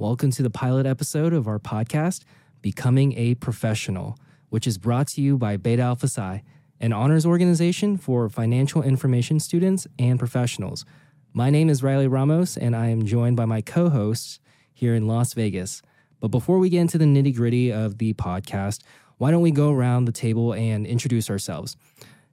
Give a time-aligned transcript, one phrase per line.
[0.00, 2.22] Welcome to the pilot episode of our podcast,
[2.62, 4.16] Becoming a Professional,
[4.48, 6.42] which is brought to you by Beta Alpha Psi,
[6.80, 10.86] an honors organization for financial information students and professionals.
[11.34, 14.40] My name is Riley Ramos, and I am joined by my co hosts
[14.72, 15.82] here in Las Vegas.
[16.18, 18.80] But before we get into the nitty gritty of the podcast,
[19.18, 21.76] why don't we go around the table and introduce ourselves?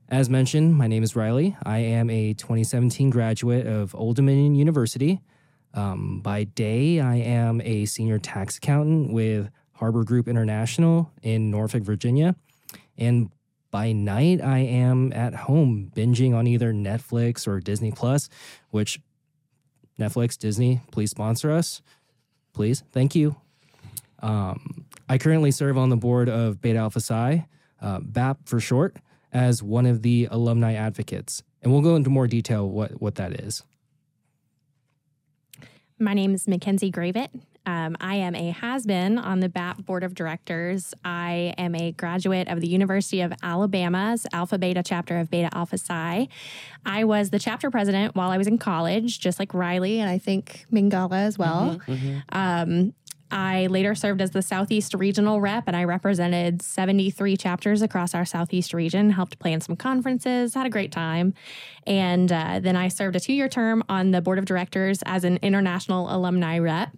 [0.07, 1.57] As mentioned, my name is Riley.
[1.63, 5.19] I am a 2017 graduate of Old Dominion University.
[5.77, 11.83] Um, by day, I am a senior tax accountant with Harbor Group International in Norfolk,
[11.83, 12.35] Virginia.
[12.97, 13.29] And
[13.69, 18.27] by night, I am at home binging on either Netflix or Disney Plus,
[18.71, 18.99] which
[19.99, 21.83] Netflix, Disney, please sponsor us.
[22.53, 22.83] Please.
[22.91, 23.35] Thank you.
[24.19, 27.45] Um, I currently serve on the board of Beta Alpha Psi,
[27.83, 28.97] uh, BAP for short
[29.31, 31.43] as one of the alumni advocates.
[31.61, 33.63] And we'll go into more detail what, what that is.
[35.99, 37.29] My name is Mackenzie Gravett.
[37.65, 40.93] Um, I am a has been on the BAP board of directors.
[41.03, 45.77] I am a graduate of the University of Alabama's Alpha Beta chapter of Beta Alpha
[45.77, 46.27] Psi.
[46.85, 50.17] I was the chapter president while I was in college, just like Riley and I
[50.17, 51.79] think Mangala as well.
[52.29, 52.93] Um,
[53.31, 58.25] I later served as the Southeast Regional Rep, and I represented 73 chapters across our
[58.25, 61.33] Southeast region, helped plan some conferences, had a great time.
[61.85, 65.23] And uh, then I served a two year term on the board of directors as
[65.23, 66.89] an international alumni rep.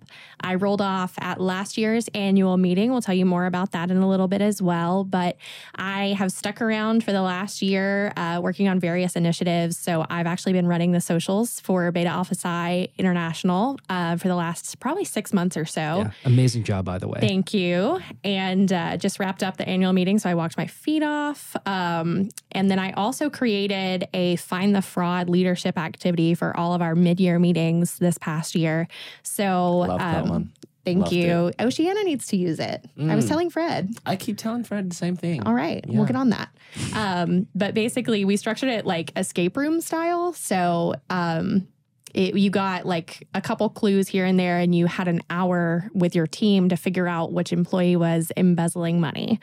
[0.42, 2.92] I rolled off at last year's annual meeting.
[2.92, 5.04] We'll tell you more about that in a little bit as well.
[5.04, 5.38] But
[5.76, 9.78] I have stuck around for the last year uh, working on various initiatives.
[9.78, 14.36] So I've actually been running the socials for Beta Alpha Psi International uh, for the
[14.36, 15.80] last probably six months or so.
[15.82, 16.12] Yeah.
[16.26, 17.20] Amazing job, by the way.
[17.22, 18.00] Thank you.
[18.24, 20.20] And uh, just wrapped up the annual meeting.
[20.20, 21.56] So I walked my feet off.
[21.66, 26.82] Um, and then I also created a Find the Fraud leadership activity for all of
[26.82, 28.88] our mid year meetings this past year.
[29.24, 30.54] So, Love that um, one.
[30.86, 31.52] Thank Loved you.
[31.60, 32.84] Oceania needs to use it.
[33.00, 33.28] I was Mm.
[33.28, 33.92] telling Fred.
[34.06, 35.44] I keep telling Fred the same thing.
[35.46, 35.98] All right, Yeah.
[35.98, 36.50] we'll get on that.
[36.96, 40.34] Um, but basically, we structured it like escape room style.
[40.34, 41.68] So um,
[42.14, 45.90] it, you got like a couple clues here and there, and you had an hour
[45.94, 49.40] with your team to figure out which employee was embezzling money.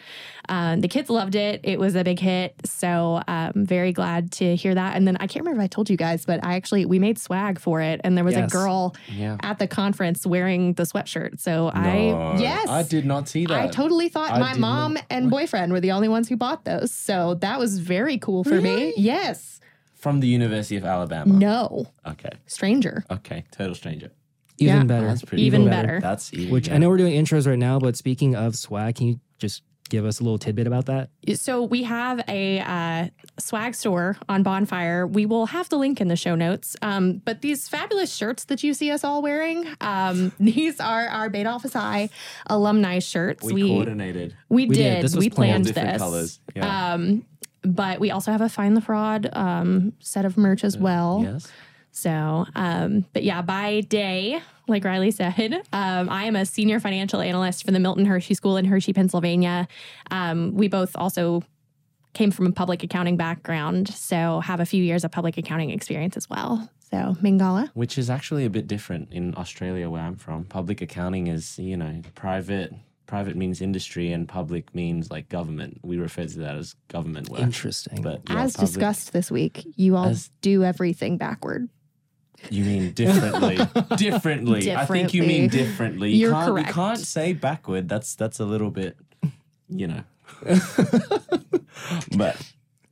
[0.49, 1.61] Um, the kids loved it.
[1.65, 2.55] It was a big hit.
[2.65, 4.97] So I'm very glad to hear that.
[4.97, 7.19] And then I can't remember if I told you guys, but I actually, we made
[7.19, 8.01] swag for it.
[8.05, 8.51] And there was Yes.
[8.51, 9.37] a girl Yeah.
[9.43, 11.41] at the conference wearing the sweatshirt.
[11.41, 12.69] So No, I, yes.
[12.69, 13.61] I did not see that.
[13.61, 16.65] I totally thought I my mom not- and boyfriend were the only ones who bought
[16.65, 16.93] those.
[16.93, 18.93] So that was very cool for me.
[18.97, 19.61] Yes.
[20.07, 21.35] From the University of Alabama.
[21.35, 21.87] No.
[22.07, 22.31] Okay.
[22.47, 23.05] Stranger.
[23.11, 23.43] Okay.
[23.51, 24.13] Total stranger.
[24.57, 24.85] Even Yeah.
[24.85, 25.07] better.
[25.09, 25.71] That's pretty Even cool.
[25.71, 25.99] better.
[26.01, 29.09] That's even Which I know we're doing intros right now, but speaking of swag, can
[29.09, 31.11] you just give us a little tidbit about that?
[31.35, 33.09] So we have a uh,
[33.41, 35.09] swag store on Bonfire.
[35.09, 36.77] We will have the link in the show notes.
[36.83, 41.29] Um, but these fabulous shirts that you see us all wearing, um, these are our
[41.31, 42.11] Beta Alpha Psi
[42.47, 43.43] alumni shirts.
[43.45, 44.37] We, coordinated.
[44.49, 44.83] we, We did.
[44.83, 45.05] did.
[45.05, 45.65] This was we planned.
[45.65, 45.99] planned Different this.
[46.03, 46.41] colors.
[46.55, 46.93] Yeah.
[46.95, 47.25] Um,
[47.75, 51.21] but we also have a Find the Fraud um, set of merch as well.
[51.23, 51.51] yes.
[51.93, 57.23] So, um, but yeah, by day, like Riley said, um, I am a senior financial
[57.23, 59.67] analyst for the Milton Hershey School in Hershey, Pennsylvania.
[60.11, 61.43] Um, we both also
[62.13, 66.17] came from a public accounting background, so have a few years of public accounting experience
[66.19, 66.69] as well.
[66.91, 67.71] So, Mangala.
[67.75, 70.45] Which is actually a bit different in Australia, where I'm from.
[70.45, 72.73] Public accounting is, you know, private.
[73.07, 75.79] Private means industry, and public means like government.
[75.85, 77.41] We refer to that as government work.
[77.41, 78.03] Interesting.
[78.03, 81.69] But yeah, As public- discussed this week, you all As- do everything backward.
[82.51, 83.57] You mean differently?
[83.97, 84.75] differently.
[84.75, 85.59] I think you mean Differently.
[85.67, 86.11] differently.
[86.11, 86.69] You You're can't, correct.
[86.69, 87.89] You can't say backward.
[87.89, 88.97] That's that's a little bit,
[89.69, 90.03] you know.
[92.17, 92.37] but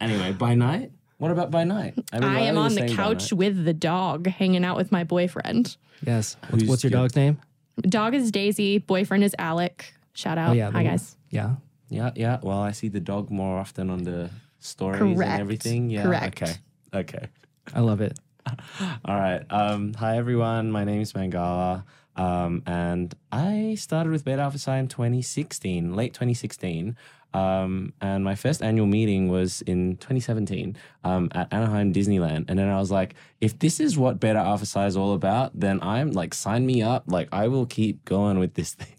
[0.01, 0.91] anyway, by night.
[1.19, 1.95] What about by night?
[2.13, 5.77] mean, I am on the couch with the dog, hanging out with my boyfriend.
[6.05, 6.37] yes.
[6.49, 7.39] What's, Who's what's your your- dog's name?
[7.83, 9.95] Dog is Daisy, boyfriend is Alec.
[10.15, 10.51] Shout out.
[10.51, 11.17] Oh, yeah, Hi, the- guys.
[11.31, 11.57] Yeah.
[11.91, 12.39] Yeah, yeah.
[12.43, 15.91] Well, I see the dog more often on the stories and everything.
[15.91, 16.05] Yeah.
[16.05, 16.43] Correct.
[16.43, 16.55] Okay.
[16.95, 17.27] Okay.
[17.75, 18.19] I love it.
[19.05, 19.43] All right.
[19.51, 20.71] Um, hi, everyone.
[20.71, 21.85] My name is Mangala.
[22.17, 26.97] Um, and I started with Beta Alpha Psi in 2016, late 2016.
[27.33, 32.45] Um, and my first annual meeting was in 2017 um, at Anaheim Disneyland.
[32.49, 35.59] And then I was like, if this is what Beta Alpha Psi is all about,
[35.59, 37.05] then I'm like, sign me up.
[37.09, 38.94] Like, I will keep going with this thing.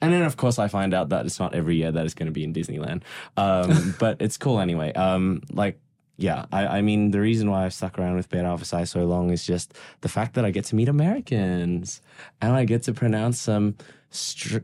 [0.00, 2.26] And then, of course, I find out that it's not every year that it's going
[2.26, 3.02] to be in Disneyland.
[3.36, 4.92] Um, but it's cool anyway.
[4.92, 5.78] Um, like,
[6.18, 9.04] yeah, I, I mean, the reason why I've stuck around with Beta Alpha Psi so
[9.04, 12.00] long is just the fact that I get to meet Americans
[12.40, 13.76] and I get to pronounce some
[14.10, 14.58] str-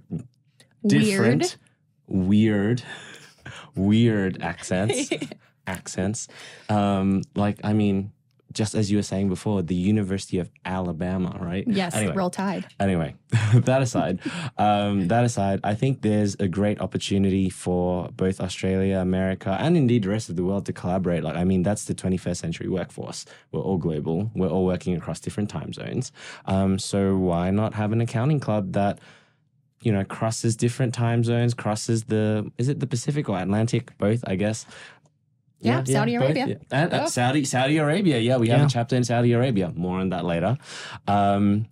[0.87, 1.59] different,
[2.07, 2.83] weird,
[3.75, 5.11] weird accents.
[5.67, 6.29] accents.
[6.69, 8.13] Um, like, I mean,
[8.53, 11.65] just as you were saying before, the University of Alabama, right?
[11.67, 12.67] Yes, Anyway, roll tide.
[12.79, 13.15] anyway,
[13.55, 14.21] that aside,
[14.59, 20.05] um, that aside, I think there's a great opportunity for both Australia, America, and indeed
[20.05, 21.23] the rest of the world to collaborate.
[21.23, 23.25] Like, I mean, that's the 21st century workforce.
[23.53, 24.31] We're all global.
[24.35, 26.13] We're all working across different time zones.
[26.47, 28.99] Um, so why not have an accounting club that
[29.81, 33.97] you know crosses different time zones, crosses the is it the Pacific or Atlantic?
[33.99, 34.65] Both, I guess.
[35.63, 36.47] Yeah, Saudi both, Arabia.
[36.49, 36.57] yeah.
[36.83, 37.09] And, uh, Oh.
[37.09, 38.19] Saudi Saudi Arabia.
[38.19, 38.67] Yeah, we have Yeah.
[38.67, 39.73] a chapter in Saudi Arabia.
[39.75, 40.57] More on that later.
[41.07, 41.67] Um,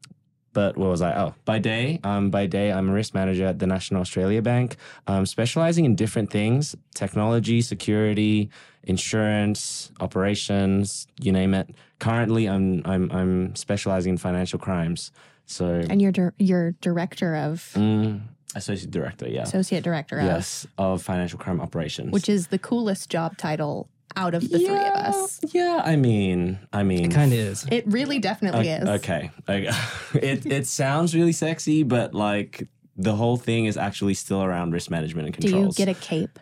[0.52, 1.12] but what was I?
[1.14, 4.76] Oh, by day, um, by day, I'm a risk manager at the National Australia Bank,
[5.06, 8.50] um, specializing in different things: technology, security,
[8.82, 11.70] insurance, operations, you name it.
[11.98, 15.12] Currently, I'm I'm I'm specializing in financial crimes.
[15.46, 18.20] So, And you're dir- you're director of mm,
[18.54, 23.10] associate director, yeah, associate director of, yes, of financial crime operations, which is the coolest
[23.10, 25.40] job title out of the three of us.
[25.52, 27.66] Yeah, I mean, I mean, It kind of is.
[27.70, 28.88] It really definitely O- is.
[28.88, 29.30] Okay.
[29.48, 29.70] okay.
[30.14, 34.90] it it sounds really sexy, but like the whole thing is actually still around risk
[34.90, 35.62] management and control.
[35.62, 36.38] Do you get a cape?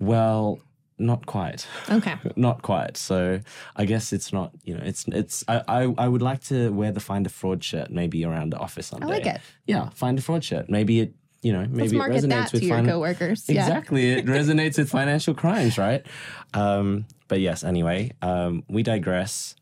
[0.00, 0.58] well,
[0.98, 1.66] not quite.
[1.90, 2.14] Okay.
[2.36, 2.96] Not quite.
[2.96, 3.40] So
[3.74, 6.92] I guess it's not, you know, it's it's I, I, I would like to wear
[6.92, 9.40] the find a fraud shirt maybe around the office someday I like it.
[9.66, 10.70] Yeah, find a fraud shirt.
[10.70, 13.48] Maybe it you know, maybe Let's it resonates that with to your fin- coworkers.
[13.48, 13.60] Yeah.
[13.60, 14.12] Exactly.
[14.12, 16.04] It resonates with financial crimes, right?
[16.54, 19.54] Um, but yes, anyway, um, we digress.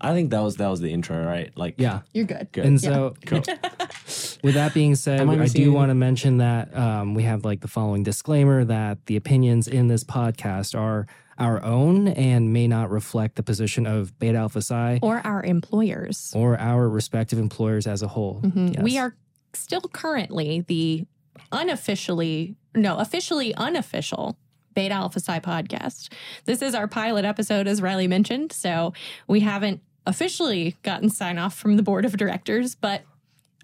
[0.00, 1.50] I think that was that was the intro, right?
[1.56, 2.00] Like Yeah.
[2.14, 2.48] You're good.
[2.52, 2.64] Good.
[2.64, 3.42] And so, Cool.
[4.42, 7.44] with that being said, Am I I, do want to mention that um, we have
[7.44, 11.06] like the following disclaimer that the opinions in this podcast are
[11.38, 16.32] our own and may not reflect the position of Beta Alpha Psi Or our employers.
[16.36, 18.40] or our respective employers as a whole.
[18.42, 18.74] Mhm.
[18.74, 18.82] Yes.
[18.82, 19.14] We are
[19.54, 21.06] still currently the
[21.52, 24.36] unofficially, no, officially unofficial
[24.74, 26.12] Beta Alpha Psi podcast.
[26.44, 28.52] This is our pilot episode, as Riley mentioned.
[28.52, 28.92] So
[29.26, 33.02] we haven't officially gotten sign off from the board of directors, but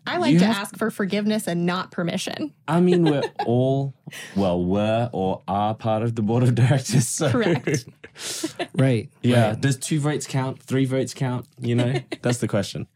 [0.06, 2.54] I like You to have- ask for forgiveness and not permission.
[2.68, 3.94] I mean, we're all,
[4.36, 7.08] well, were or are part of the board of directors.
[7.08, 7.30] So.
[7.30, 7.86] Correct.
[8.74, 9.10] right.
[9.22, 9.48] Yeah.
[9.48, 9.60] right.
[9.60, 10.62] Does two votes count?
[10.62, 11.46] Three votes count?
[11.58, 12.86] You know, that's the question.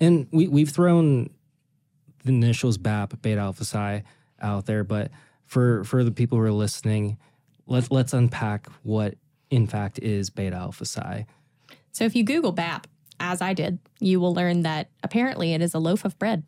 [0.00, 1.30] And we, we've thrown
[2.24, 4.02] the initials BAP, Beta Alpha Psi,
[4.42, 5.10] out there, but
[5.46, 7.16] for, for the people who are listening,
[7.66, 9.14] let's, let's unpack what
[9.48, 11.24] in fact is Beta Alpha Psi.
[11.96, 12.86] So if you Google BAP,
[13.18, 16.44] as I did, you will learn that apparently it is a loaf of bread.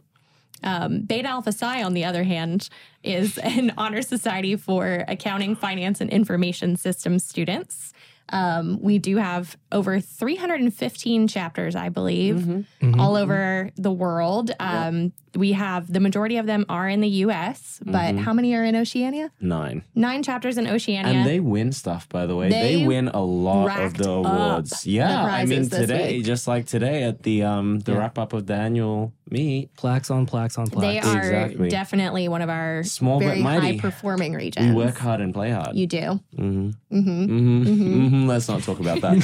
[0.62, 2.68] Um, Beta Alpha Psi, on the other hand,
[3.02, 7.94] is an honor society for accounting, finance, and information systems students.
[8.30, 12.36] Um, we do have over 315 chapters, I believe,
[12.82, 12.98] Mhm.
[13.00, 14.50] all over the world.
[14.60, 18.64] Um, We have the majority of them are in the US, but how many are
[18.64, 19.30] in Oceania?
[19.40, 19.82] Nine.
[19.94, 21.12] Nine chapters in Oceania.
[21.12, 22.48] And they win stuff, by the way.
[22.48, 24.82] They, They win a lot of the up awards.
[24.82, 26.24] the Yeah, I mean today, week.
[26.26, 27.98] just like today at the um the Yeah.
[27.98, 31.04] wrap up of the annual meet, Plaques on plaques on plaques.
[31.06, 31.68] they are Exactly.
[31.68, 33.76] definitely one of our Small but mighty.
[33.76, 34.68] high performing regions.
[34.68, 35.76] we work hard and play hard.
[35.76, 36.20] You do.
[36.36, 39.18] hmm hmm hmm hmm Let's not talk about that.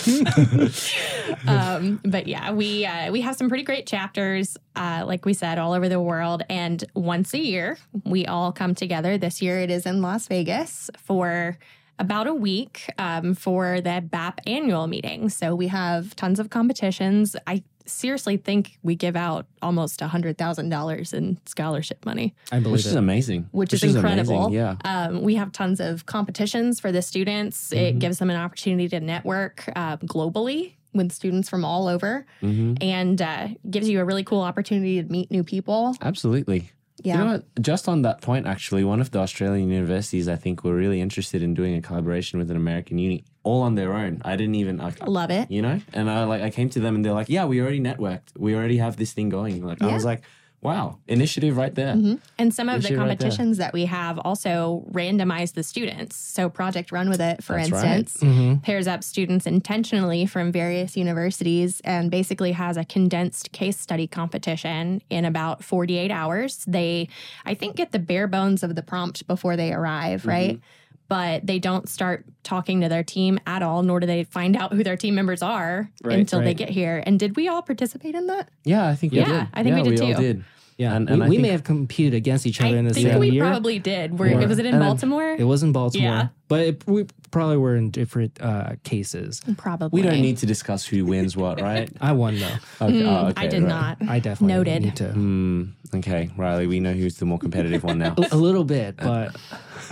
[1.48, 5.58] um, but yeah, we uh, we have some pretty great chapters, uh, like we said,
[5.58, 6.42] all over the world.
[6.48, 9.18] And once a year, we all come together.
[9.18, 11.58] This year, it is in Las Vegas for
[11.98, 15.28] about a week um, for the BAP annual meeting.
[15.28, 17.36] So we have tons of competitions.
[17.46, 22.34] I seriously think we give out almost a hundred thousand dollars in scholarship money.
[22.50, 23.48] I believe Which is amazing.
[23.52, 24.46] Which is incredible.
[24.46, 24.76] amazing, Yeah.
[24.84, 27.72] Um, we have tons of competitions for the students.
[27.72, 32.74] It gives them an opportunity to network uh, globally with students from all over hmm
[32.80, 35.96] and uh, gives you a really cool opportunity to meet new people.
[36.00, 36.70] Absolutely.
[37.04, 37.18] Yeah.
[37.18, 37.62] You know what?
[37.62, 41.42] Just on that point, actually, one of the Australian universities I think were really interested
[41.42, 44.22] in doing a collaboration with an American uni, all on their own.
[44.24, 45.50] I didn't even, I, Love it.
[45.50, 47.80] you know, and I like I came to them and they're like, "Yeah, we already
[47.80, 48.36] networked.
[48.36, 50.22] We already have this thing going." Like I was like,
[50.64, 52.18] "Wow, initiative right there." Mhm.
[52.38, 56.16] And some of the Issue right competitions that we have also randomize the students.
[56.16, 57.98] So Project Run With It, for That's right.
[57.98, 58.62] instance, Mhm.
[58.62, 65.02] pairs up students intentionally from various universities and basically has a condensed case study competition
[65.10, 66.64] in about 48 hours.
[66.66, 67.08] They,
[67.44, 70.28] I think, get the bare bones of the prompt before they arrive, Mm-hmm.
[70.30, 70.60] right?
[71.06, 74.72] But they don't start talking to their team at all, nor do they find out
[74.72, 77.02] who their team members are Right, until they get here.
[77.04, 78.48] And did we all participate in that?
[78.64, 79.46] Yeah, I think we Yeah, did.
[79.52, 80.22] I think we did all too.
[80.22, 80.44] did.
[80.76, 82.84] Yeah, And- we, and I we think- may have competed against each other I in
[82.88, 83.10] the same year.
[83.10, 84.18] I think same we probably did.
[84.18, 85.36] Were, Or- was it in Baltimore?
[85.38, 86.28] it was in Baltimore, Yeah.
[86.48, 89.40] but it, we probably were in different uh, cases.
[89.56, 90.02] Probably.
[90.02, 91.88] We don't need to discuss who wins what, right?
[92.00, 92.56] I won though.
[92.84, 93.02] Okay.
[93.02, 93.68] Mm, oh, okay, I did right.
[93.68, 93.98] not.
[94.08, 94.82] I definitely Noted.
[94.82, 95.62] need to Hmm.
[95.94, 98.14] okay, Riley, we know who's the more competitive one now.
[98.18, 99.36] a, a little bit, but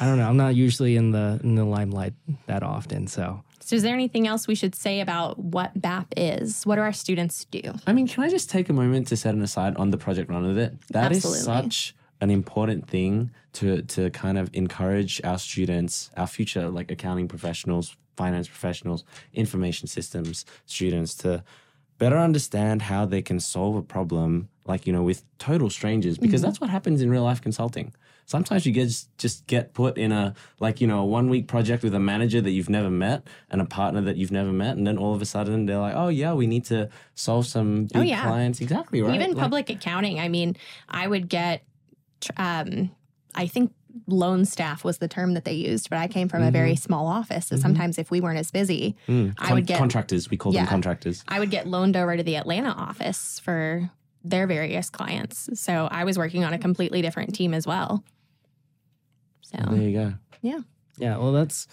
[0.01, 0.29] I don't know.
[0.29, 2.15] I'm not usually in the in the limelight
[2.47, 6.65] that often, so So, is there anything else we should say about what BAP is?
[6.65, 7.63] What do our students do?
[7.87, 10.31] I mean, can I just take a moment to set an aside on the project
[10.31, 10.75] run of it?
[10.91, 11.43] That is Absolutely.
[11.45, 17.29] such an important thing to to kind of encourage our students, our future like accounting
[17.29, 21.43] professionals, finance professionals, information systems students to
[21.99, 26.41] better understand how they can solve a problem like you know with total strangers because
[26.41, 26.47] Mm-hmm.
[26.49, 27.93] that's what happens in real life consulting.
[28.33, 31.83] Sometimes you get just get put in a like you know a one week project
[31.83, 33.21] with a manager that you've never met
[33.51, 35.95] and a partner that you've never met, and then all of a sudden they're like,
[35.95, 38.23] oh yeah, we need to solve some big Oh, yeah.
[38.23, 38.61] clients.
[38.61, 39.15] Exactly right.
[39.15, 40.19] Even Like- public accounting.
[40.19, 40.57] I mean,
[40.89, 41.63] I would get,
[42.37, 42.91] um,
[43.35, 43.73] I think
[44.07, 47.07] loan staff was the term that they used, but I came from a very small
[47.07, 47.47] office.
[47.49, 50.31] So sometimes if we weren't as busy, Mm, I would get- contractors.
[50.31, 50.61] We call Yeah.
[50.63, 51.23] them contractors.
[51.29, 53.91] I would get loaned over to the Atlanta office for
[54.25, 55.51] their various clients.
[55.61, 58.03] So I was working on a completely different team as well.
[59.55, 60.15] So There you go.
[60.41, 60.61] Yeah.
[60.99, 61.67] Yeah, well, that's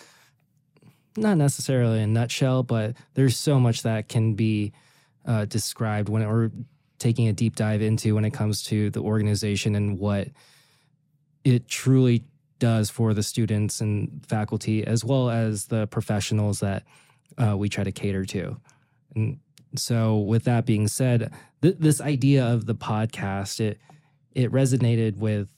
[1.17, 4.71] not necessarily a nutshell, but there's so much that can be
[5.25, 6.51] uh, described when or
[6.97, 10.29] taking a deep dive into when it comes to the organization and what
[11.43, 12.23] it truly
[12.59, 16.83] does for the students and faculty, as well as the professionals that
[17.37, 18.59] uh, we try to cater to.
[19.15, 19.39] And
[19.75, 21.31] so, with that being said,
[21.61, 23.79] th- this idea of the podcast it
[24.35, 25.49] it resonated with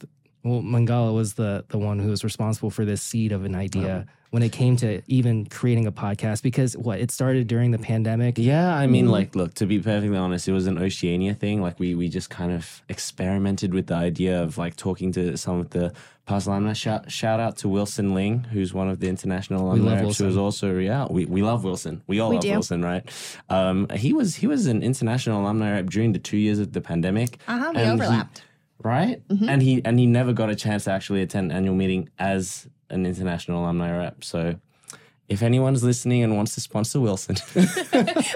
[0.44, 4.06] well, Mangala was the the one who was responsible for this seed of an idea
[4.32, 8.38] when it came to even creating a podcast because what it started during the pandemic.
[8.38, 9.12] Yeah, I mean, Mhm.
[9.12, 11.62] like, look, to be perfectly honest, it was an Oceania thing.
[11.62, 15.60] Like, we we just kind of experimented with the idea of like talking to some
[15.60, 15.92] of the
[16.26, 16.72] past alumni.
[16.72, 19.96] Shout, shout out to Wilson Ling, who's one of the international alumni.
[19.96, 20.40] reps, Who was Wilson.
[20.40, 22.02] also yeah, we, we love Wilson.
[22.08, 22.52] We all We love do.
[22.52, 23.04] Wilson, right?
[23.50, 26.80] Um, he was he was an international alumni rep during the two years of the
[26.82, 27.38] pandemic.
[27.50, 28.44] uh-huh, we And he- overlapped.
[28.84, 29.26] Right?
[29.30, 29.48] Mhm.
[29.50, 33.06] And he and he never got a chance to actually attend annual meeting as an
[33.06, 34.24] international alumni rep.
[34.24, 34.56] So
[35.30, 37.36] if anyone's listening and wants to sponsor Wilson,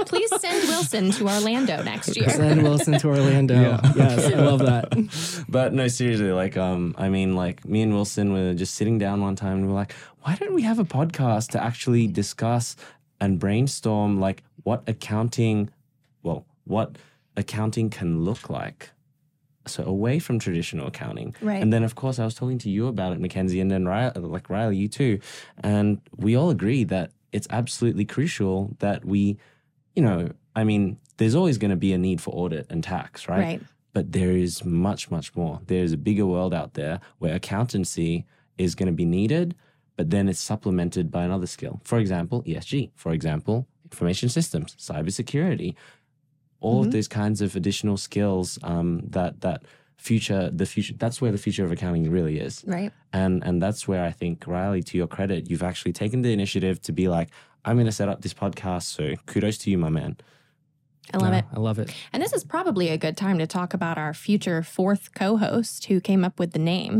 [0.05, 2.29] Please send Wilson to Orlando next year.
[2.29, 3.53] Send Wilson to Orlando.
[3.59, 3.81] Yeah.
[3.95, 5.45] Yes, I love that.
[5.49, 9.21] but no, seriously, like um, I mean, like me and Wilson were just sitting down
[9.21, 12.75] one time and we are like, why don't we have a podcast to actually discuss
[13.19, 15.69] and brainstorm like what accounting,
[16.23, 16.95] well, what
[17.37, 18.89] accounting can look like.
[19.67, 21.61] So away from traditional accounting, Right.
[21.61, 24.19] And then, of course, I was talking to you about it, Mackenzie, and then Riley,
[24.21, 25.19] like Riley, you too.
[25.63, 29.37] And we all agree that it's absolutely crucial that we,
[29.95, 33.27] you know, I mean, there's always going to be a need for audit and tax,
[33.27, 33.39] right?
[33.39, 33.61] right.
[33.93, 35.61] But there is much, much more.
[35.67, 38.25] There's a bigger world out there where accountancy
[38.57, 39.55] is going to be needed,
[39.97, 41.81] but then it's supplemented by another skill.
[41.83, 42.91] For example, ESG.
[42.95, 45.75] For example, information systems, cybersecurity,
[46.65, 46.85] all Mhm.
[46.87, 49.59] of those kinds of additional skills um, that that
[49.97, 52.91] future the future that's where the future of accounting really is Right.
[53.21, 56.75] and and that's where i think riley to your credit you've actually taken the initiative
[56.87, 57.29] to be like
[57.65, 60.17] i'm going to set up this podcast so kudos to you my man
[61.13, 61.45] I love Yeah, it.
[61.57, 61.87] I love it.
[62.13, 65.85] And this is probably a good time to talk about our future fourth co host
[65.85, 66.95] who came up with the name.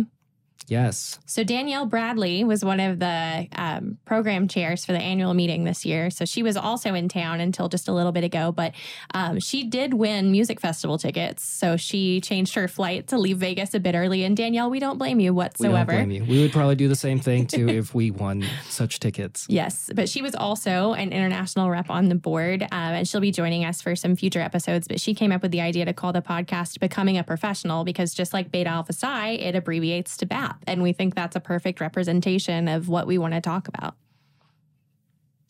[0.67, 1.19] Yes.
[1.27, 5.85] So, Danielle Bradley was one of the um, program chairs for the annual meeting this
[5.85, 6.09] year.
[6.09, 8.73] So, she was also in town until just a little bit ago, but
[9.13, 11.43] um, she did win music festival tickets.
[11.43, 14.23] So, she changed her flight to leave Vegas a bit early.
[14.23, 15.91] And, Danielle, we don't blame you We whatsoever.
[15.91, 16.25] don't blame you.
[16.25, 19.45] We would probably do the same thing too if we won such tickets.
[19.55, 23.31] Yes, but she was also an international rep on the board, um, and she'll be
[23.31, 24.87] joining us for some future episodes.
[24.87, 28.13] But she came up with the idea to call the podcast "Becoming a Professional" because
[28.13, 31.79] just like Beta Alpha Psi, it abbreviates to BAP, and we think that's a perfect
[31.79, 33.95] representation of what we want to talk about.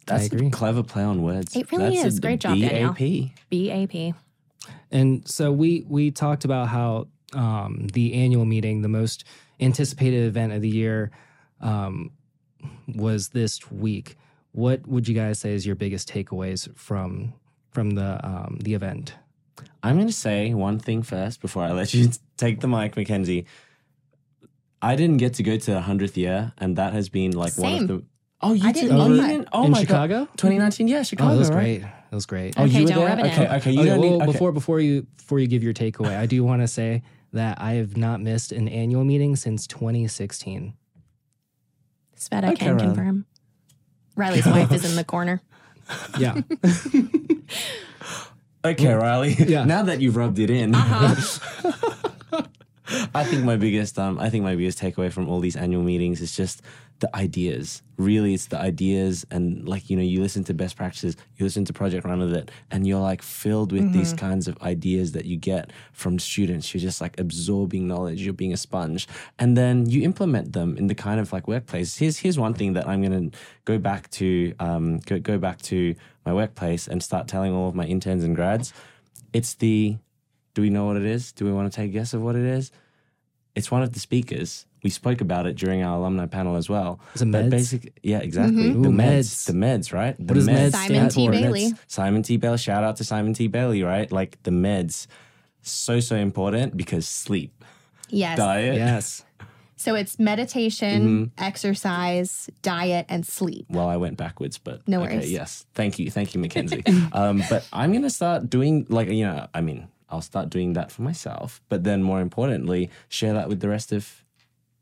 [0.05, 0.47] that's agree.
[0.47, 2.17] a clever play on words It really that's is.
[2.17, 2.93] A, Great job, Danielle.
[2.93, 3.31] BAP.
[3.49, 4.15] BAP.
[4.91, 9.25] And so we we talked about how um, the annual meeting, the most
[9.59, 11.11] anticipated event of the year,
[11.61, 12.11] um,
[12.87, 14.17] was this week.
[14.51, 17.33] What would you guys say is your biggest takeaways from
[17.71, 19.13] from the um, the event?
[19.83, 23.45] I'm going to say one thing first before I let you take the mic, Mackenzie.
[24.91, 27.73] I didn't get to go to the 100th year, and that has been like one
[27.73, 27.81] Same.
[27.83, 28.03] of the.
[28.41, 28.81] Oh, you I did?
[28.81, 29.27] didn't Oh, know you that.
[29.27, 29.47] didn't?
[29.53, 30.25] Oh in my Chicago?
[30.25, 30.87] god, 2019.
[30.87, 31.29] Yeah, Chicago.
[31.29, 31.55] oh, that was right?
[31.55, 31.81] great.
[31.81, 32.53] That was great.
[32.57, 33.07] Oh, Okay, you were don't there?
[33.07, 33.31] rub it in.
[33.31, 33.71] okay, okay.
[33.71, 34.21] You Okay, don't well, need.
[34.23, 34.31] Okay.
[34.31, 37.01] before before you before you give your takeaway, I do want to say
[37.33, 40.73] that I have not missed an annual meeting since 2016.
[42.17, 42.87] Sveta Okay, can Riley.
[42.87, 43.25] confirm.
[44.15, 45.41] Riley's wife is in the corner.
[46.19, 46.41] Yeah,
[48.65, 49.33] Okay, Riley.
[49.37, 49.65] Yeah.
[49.75, 51.73] Now that you've rubbed it in, Uh-huh.
[53.13, 56.21] I think my biggest um I think my biggest takeaway from all these annual meetings
[56.21, 56.61] is just
[56.99, 57.81] the ideas.
[57.97, 61.65] Really, it's the ideas and like you know you listen to best practices, you listen
[61.65, 65.25] to Project Run with it, and you're like filled with these kinds of ideas that
[65.25, 66.73] you get from students.
[66.73, 68.21] You're just like absorbing knowledge.
[68.21, 69.07] You're being a sponge,
[69.39, 71.97] and then you implement them in the kind of like workplace.
[71.97, 73.29] Here's here's one thing that I'm gonna
[73.65, 77.75] go back to um go go back to my workplace and start telling all of
[77.75, 78.73] my interns and grads.
[79.33, 79.97] It's the
[80.55, 81.31] do we know what it is?
[81.33, 82.71] Do we want to take a guess of what it is?
[83.53, 84.65] It's one of the speakers.
[84.83, 86.99] We spoke about it during our alumni panel as well.
[87.15, 87.49] Is it meds?
[87.49, 88.69] basic, yeah, exactly.
[88.71, 89.19] Ooh, The meds.
[89.19, 89.45] meds.
[89.45, 90.15] The meds, right?
[90.17, 91.25] The does meds meds Simon stand T.
[91.27, 91.31] for?
[91.31, 91.73] Bailey.
[91.87, 92.37] Simon T.
[92.37, 92.57] Bailey.
[92.57, 93.47] Shout out to Simon T.
[93.47, 94.11] Bailey, right?
[94.11, 95.07] Like the meds,
[95.61, 97.63] so so important because sleep,
[98.09, 98.37] Yes.
[98.37, 98.75] diet.
[98.75, 99.23] Yes.
[99.77, 103.65] So it's meditation, exercise, diet, and sleep.
[103.69, 106.83] Well, I went backwards, but No okay, yes, thank you, thank you, Mackenzie.
[107.13, 110.91] um, but I'm gonna start doing like you know, I mean, I'll start doing that
[110.91, 114.23] for myself, but then more importantly, share that with the rest of,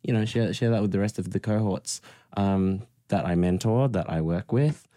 [0.03, 2.01] you know, share share that with the rest of the cohorts
[2.36, 4.88] um, that I mentor, that I work with.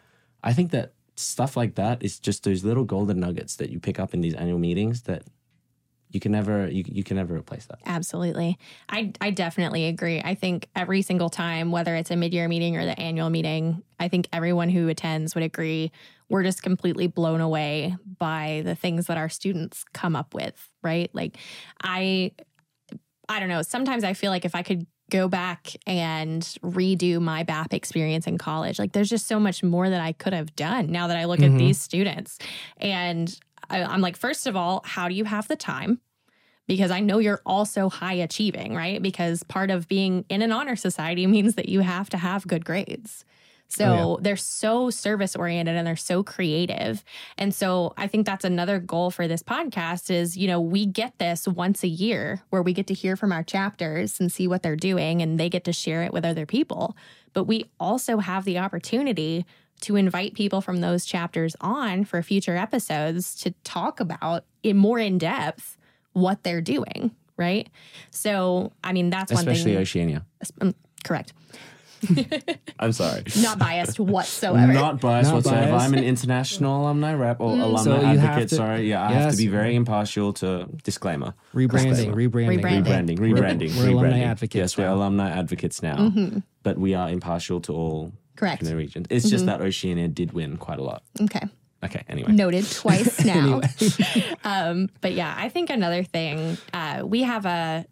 [0.42, 3.98] I think that stuff like that is just those little golden nuggets that you pick
[3.98, 5.22] up in these annual meetings that
[6.10, 7.78] you can never you, you can never replace that.
[7.84, 8.58] Absolutely.
[8.88, 10.20] I, I definitely agree.
[10.24, 13.82] I think every single time, whether it's a mid year meeting or the annual meeting,
[13.98, 15.92] I think everyone who attends would agree
[16.28, 21.10] we're just completely blown away by the things that our students come up with, right?
[21.14, 21.36] Like,
[21.82, 22.32] I,
[23.28, 23.62] I don't know.
[23.62, 28.38] Sometimes I feel like if I could go back and redo my BAP experience in
[28.38, 31.26] college, like there's just so much more that I could have done now that I
[31.26, 31.52] look Mhm.
[31.52, 32.38] at these students.
[32.78, 33.38] And
[33.70, 36.00] I, I'm like, first of all, how do you have the time?
[36.68, 39.00] because I know you're also high achieving, right?
[39.00, 42.64] Because part of being in an honor society means that you have to have good
[42.64, 43.24] grades.
[43.68, 47.02] So Oh, they're so service oriented and they're so creative.
[47.36, 51.18] And so I think that's another goal for this podcast is, you know, we get
[51.18, 54.62] this once a year Where we get to hear from our chapters and see what
[54.62, 55.20] they're doing.
[55.22, 56.96] and they get to share it with other people.
[57.32, 59.44] But we also have the opportunity
[59.82, 64.98] to invite people from those chapters on for future episodes to talk about in more
[64.98, 65.76] in depth
[66.12, 67.68] what they're doing, right?
[68.10, 69.82] So, I mean, that's Especially one thing.
[69.82, 70.24] Oceania.
[70.62, 71.34] Um, correct.
[72.78, 73.22] I'm sorry.
[73.40, 74.72] Not biased whatsoever.
[74.72, 75.70] Not biased Not whatsoever.
[75.72, 75.86] biased.
[75.86, 77.62] I'm an international alumni rep or Mm.
[77.62, 78.48] alumni So you have advocate.
[78.50, 79.36] to- sorry, yeah, I have Yes.
[79.36, 80.32] to be very impartial.
[80.34, 82.14] To disclaimer, Rebranding, Disclaimer.
[82.16, 82.60] rebranding.
[82.60, 82.84] Rebranding.
[82.84, 84.26] rebranding, We're- rebranding, we're alumni rebranding.
[84.26, 84.94] advocates Yes, we're now.
[84.94, 86.42] alumni advocates now, Mhm.
[86.62, 88.62] but we are impartial to all Correct.
[88.62, 89.06] in the region.
[89.10, 91.02] It's just that Oceania did win quite a lot.
[91.20, 91.42] Okay.
[91.84, 92.32] Okay, anyway.
[92.32, 93.60] Noted twice now.
[94.44, 97.84] Um, but yeah, I think another thing, uh, we have a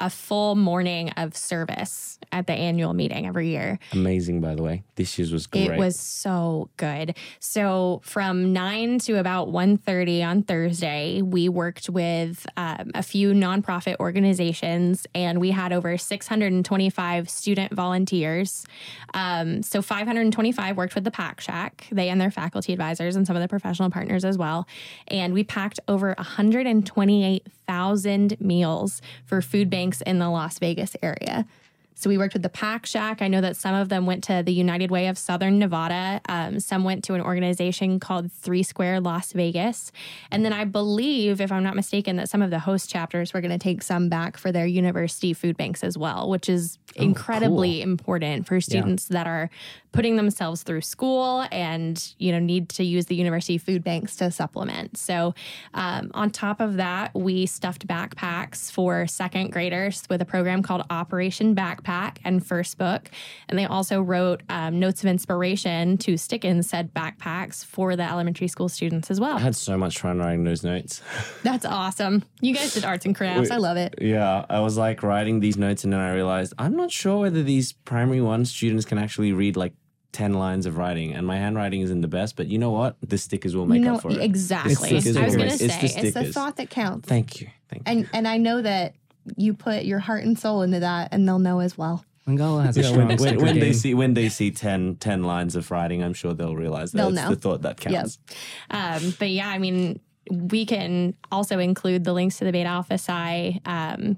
[0.00, 3.78] a full morning of service at the annual meeting every year.
[3.92, 4.82] Amazing, by the way.
[4.96, 5.70] This year's was great.
[5.70, 7.16] It was so good.
[7.38, 13.96] So from 9 to about 1.30 on Thursday, we worked with um, a few nonprofit
[14.00, 18.66] organizations and we had over 625 student volunteers.
[19.14, 23.36] Um, so 525 worked with the Pack Shack, they and their faculty advisors and some
[23.36, 24.66] of the professional partners as well.
[25.08, 26.14] And we packed over
[27.68, 31.46] 128,000 meals for food banks in the Las Vegas area.
[31.98, 33.22] So we worked with the Pack Shack.
[33.22, 36.20] I know that some of them went to the United Way of Southern Nevada.
[36.28, 39.92] Um, some went to an organization called Three Square Las Vegas.
[40.30, 43.40] And then I believe, if I'm not mistaken, that some of the host chapters were
[43.40, 47.80] going to take some back for their university food banks as well, which is incredibly
[47.80, 49.48] important for students that are
[49.96, 54.30] putting themselves through school and you know need to use the university food banks to
[54.30, 54.98] supplement.
[54.98, 55.34] So
[55.72, 60.84] um, on top of that, we stuffed backpacks for second graders with a program called
[60.90, 63.10] Operation Backpack and First Book,
[63.48, 68.02] and they also wrote um, notes of inspiration to stick in said backpacks for the
[68.02, 69.38] elementary school students as well.
[69.38, 71.00] I had so much fun writing those notes.
[71.42, 72.22] That's awesome.
[72.42, 73.50] You guys did arts and crafts.
[73.50, 73.94] I love it.
[73.98, 77.42] Yeah, I was like writing these notes, and then I realized I'm not sure whether
[77.42, 79.72] these primary one students can actually read like
[80.16, 82.96] 10 lines of writing, and my handwriting isn't the best, but you know what?
[83.02, 84.18] The stickers will make you know up for it.
[84.18, 84.72] exactly.
[84.72, 86.70] It's the stickers I was going make- to it's say the It's the thought that
[86.70, 87.06] counts.
[87.08, 87.48] Thank you.
[87.68, 87.92] Thank you.
[87.92, 88.94] And and I know that
[89.36, 92.04] you put your heart and soul into that, and they'll know as well.
[92.26, 95.22] Mangala has a Yeah, strong when, when, when they see when they see 10, 10
[95.22, 97.28] lines of writing, I'm sure they'll realize that They'll it's know.
[97.30, 98.18] the thought that counts.
[98.70, 100.00] Um, but yeah, I mean,
[100.30, 104.16] we can also include the links to the Beta Alpha Psi um,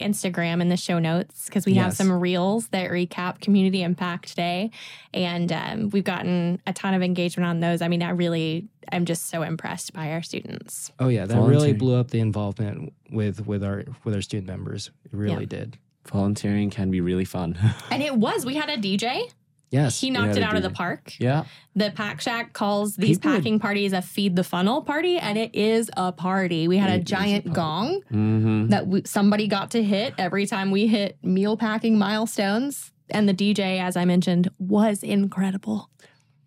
[0.00, 4.70] Instagram in the show notes because we have some reels that recap Community Impact Day,
[5.14, 7.82] and um, we've gotten a ton of engagement on those.
[7.82, 10.90] I mean, I really am just so impressed by our students.
[10.98, 14.90] Oh yeah, that really blew up the involvement with with our with our student members.
[15.04, 15.58] It really Yeah.
[15.60, 15.78] did.
[16.10, 17.56] Volunteering can be really fun.
[17.90, 19.30] And it was we had a DJ.
[19.70, 20.00] Yes.
[20.00, 21.14] He knocked it out of the park.
[21.20, 21.44] Yeah.
[21.76, 25.38] The Pack Shack calls these People would- packing parties a feed the funnel party, and
[25.38, 26.66] it is a party.
[26.68, 28.68] We had a a giant gong Mm-hmm.
[28.68, 32.90] that we, somebody got to hit every time we hit meal packing milestones.
[33.10, 35.88] and the DJ, as I mentioned, was incredible.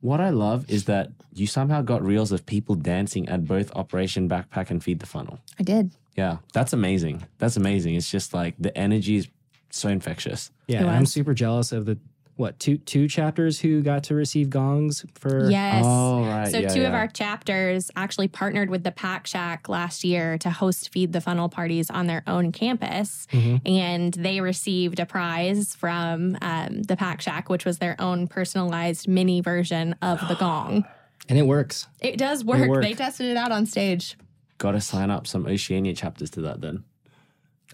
[0.02, 4.28] What I love is that you somehow got reels of people dancing at both Operation
[4.30, 5.40] Backpack and Feed the Funnel.
[5.60, 5.92] I did.
[6.16, 7.26] Yeah, that's amazing.
[7.38, 7.96] That's amazing.
[7.96, 9.28] It's just like the energy is
[9.72, 10.52] so infectious.
[10.68, 11.12] Yeah, It and I'm was.
[11.14, 11.98] super jealous of the
[12.36, 15.84] what two two chapters who got to receive gongs for Yes.
[15.86, 16.48] Oh, right.
[16.52, 20.50] So yeah, two of our chapters actually partnered with the Pack Shack last year to
[20.50, 23.62] host Feed the Funnel parties on their own campus, Mhm.
[23.67, 29.08] and they received a prize from um, the Pack Shack, which was their own personalized
[29.08, 30.86] mini version of the gong.
[31.30, 31.88] and it works.
[32.02, 32.67] It does work.
[32.67, 32.82] worked.
[32.84, 34.17] They Tested it out on stage.
[34.58, 36.84] Got to sign up some Oceania chapters to that then.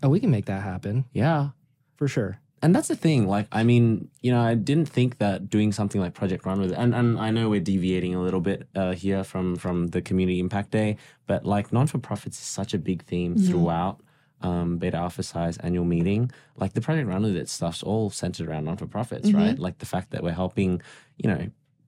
[0.03, 1.49] Oh, we can make that happen Yeah.
[1.95, 2.39] for sure.
[2.61, 3.27] And that's the thing.
[3.27, 6.71] Like, I mean, you know, I didn't think that doing something like Project Run with
[6.71, 10.01] it, and, and I know we're deviating a little bit uh, here from from the
[10.01, 14.01] Community Impact Day, but like non for profits is such a big theme throughout
[14.41, 16.31] um, Beta Alpha Psi's annual meeting.
[16.55, 19.57] Like the Project Run with it stuff's all centered around non for profits, right?
[19.59, 20.81] Like the fact that we're helping,
[21.17, 21.47] you know,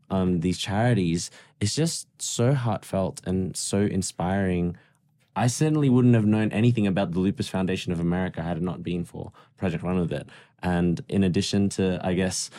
[0.10, 4.75] um, these charities is just so heartfelt and so inspiring.
[5.34, 8.84] I certainly wouldn't have known anything about the Lupus Foundation of America had it not
[8.84, 10.27] been for Project Run with It.
[10.63, 12.50] And in addition to, I guess,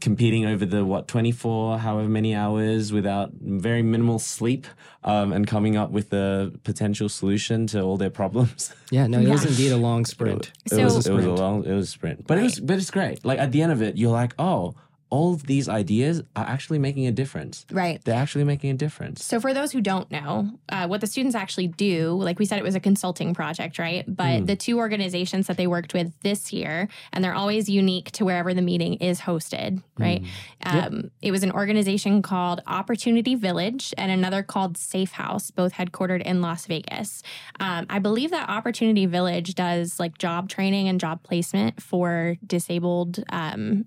[0.00, 4.66] competing over the what 24 however many hours without very minimal sleep
[5.02, 8.72] um, and coming up with a potential solution to all their problems.
[8.90, 10.52] Yeah, no, it was indeed a long sprint.
[10.66, 12.26] it So- was, it was a long it was a sprint.
[12.26, 13.24] But it was but it's great.
[13.24, 14.74] Like at the end of it you're like oh
[15.10, 18.02] all of these ideas are actually making a difference Right.
[18.04, 21.34] they're actually making a difference So, for those who don't know, uh, what the students
[21.36, 24.04] actually do, like we said, it was a consulting project, right?
[24.08, 28.24] But the two organizations that they worked with this year, and they're always unique to
[28.24, 30.22] wherever the meeting is hosted, right?
[30.64, 36.22] Um, It was an organization called Opportunity Village and another called Safe House, both headquartered
[36.22, 37.22] in Las Vegas.
[37.60, 43.22] Um, I believe that Opportunity Village does like job training and job placement for disabled
[43.30, 43.86] um,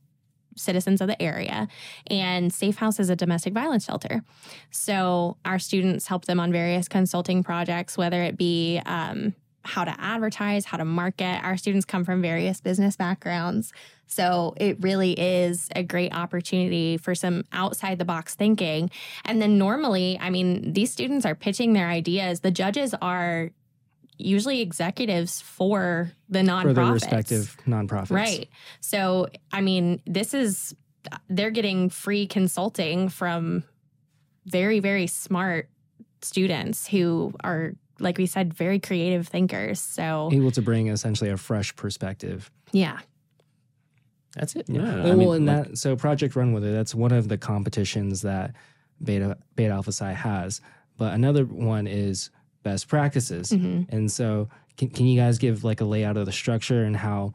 [0.57, 1.67] citizens of the area.
[2.07, 4.23] And Safe House is a domestic violence shelter.
[4.71, 9.33] So our students help them on various consulting projects, whether it be um,
[9.67, 11.43] how to advertise, how to market.
[11.43, 13.73] Our students come from various business backgrounds.
[14.07, 18.89] So it really is a great opportunity for some outside the box thinking.
[19.25, 22.39] And then normally, I mean, these students are pitching their ideas.
[22.39, 23.51] The judges are
[24.17, 26.61] usually executives for the nonprofits.
[26.63, 28.11] for their respective nonprofits.
[28.11, 28.49] Right.
[28.81, 30.75] So, I mean, this is,
[31.29, 33.63] they're getting free consulting from
[34.45, 35.69] very, very smart
[36.21, 39.79] students who are, like we said, very creative thinkers.
[39.79, 42.49] So, Able to bring essentially a fresh perspective.
[42.71, 42.99] yeah.
[44.35, 44.81] that's it Yeah.
[45.05, 46.71] yeah, I mean, and like- that so Project Run with it.
[46.71, 48.53] That's one of the competitions that
[49.03, 50.61] Beta Beta Alpha Psi has.
[50.97, 52.29] But another one is
[52.69, 53.51] best practices.
[53.51, 53.87] Mhm.
[53.89, 57.33] And so, can, can you guys give like a layout of the structure and how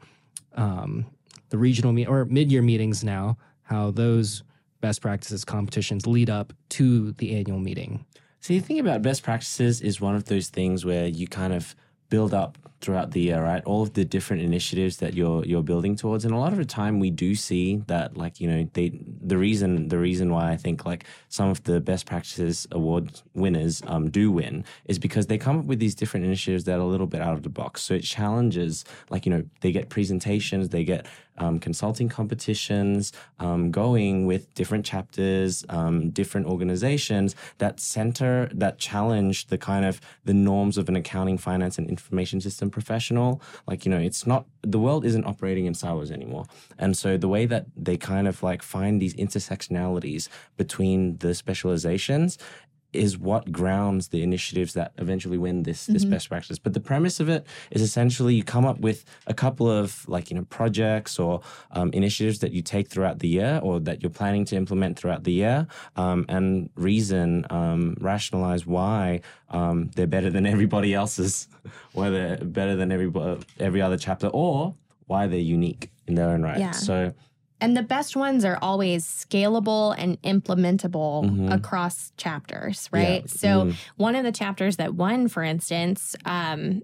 [0.55, 1.05] um,
[1.49, 4.43] the regional meet or mid year meetings now, how those
[4.81, 8.05] best practices competitions lead up to the annual meeting?
[8.41, 11.75] So you think about best practices is one of those things where you kind of
[12.13, 13.63] build up throughout the year, right?
[13.63, 16.71] All of the different initiatives that you're you're building towards, and a lot of the
[16.81, 18.87] time we do see that, like you know, they
[19.31, 23.81] the reason the reason why I think like some of the best practices award winners
[23.87, 26.91] um, do win is because they come up with these different initiatives that are a
[26.93, 27.81] little bit out of the box.
[27.81, 33.71] So it challenges, like you know, they get presentations, they get um, consulting competitions um,
[33.71, 40.33] going with different chapters, um, different organizations that center, that challenge the kind of the
[40.33, 43.41] norms of an accounting, finance, and information system professional.
[43.67, 46.45] Like, you know, it's not, the world isn't operating in silos anymore.
[46.77, 52.37] And so the way that they kind of like find these intersectionalities between the specializations
[52.93, 56.59] is what grounds the initiatives that eventually win this this best practice.
[56.59, 60.29] But the premise of it is essentially you come up with a couple of like
[60.29, 64.09] you know projects or um, initiatives that you take throughout the year or that you're
[64.09, 70.29] planning to implement throughout the year, um, and reason um, rationalize why um, they're better
[70.29, 71.47] than everybody else's,
[71.93, 73.11] why they're better than every
[73.59, 74.75] every other chapter, or
[75.07, 76.59] why they're unique in their own right.
[76.59, 76.71] Yeah.
[76.71, 77.13] So
[77.63, 81.53] And the best ones are always scalable and implementable Mhm.
[81.53, 83.21] across chapters, right?
[83.21, 83.27] Yeah.
[83.27, 83.73] So, Mm.
[83.95, 86.81] one of the chapters that won, for instance, um,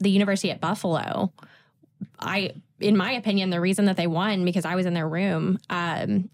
[0.00, 1.32] the University at Buffalo,
[2.18, 5.58] I, in my opinion, the reason that they won because I was in their room
[5.68, 6.30] um,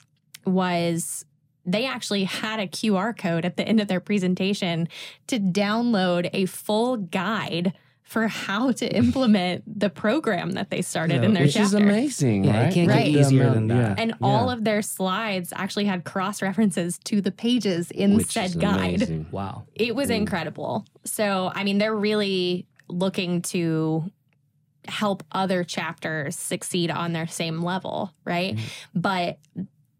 [0.46, 1.24] was
[1.66, 4.88] they actually had a QR code at the end of their presentation
[5.26, 7.72] to download a full guide
[8.08, 11.76] for how to implement the program that they started in their Which chapter.
[11.76, 13.76] Which is amazing, Yeah, it can't get easier than that.
[13.98, 14.16] yeah, And yeah.
[14.26, 18.56] all of their slides actually had cross references to the pages in Which said is
[18.56, 18.94] guide.
[19.02, 19.26] amazing.
[19.30, 19.64] Wow.
[19.74, 20.86] It was incredible.
[21.04, 24.10] So, I mean, they're really looking to
[24.86, 28.56] help other chapters succeed on their same level, right?
[28.56, 29.00] Mm-hmm.
[29.00, 29.38] But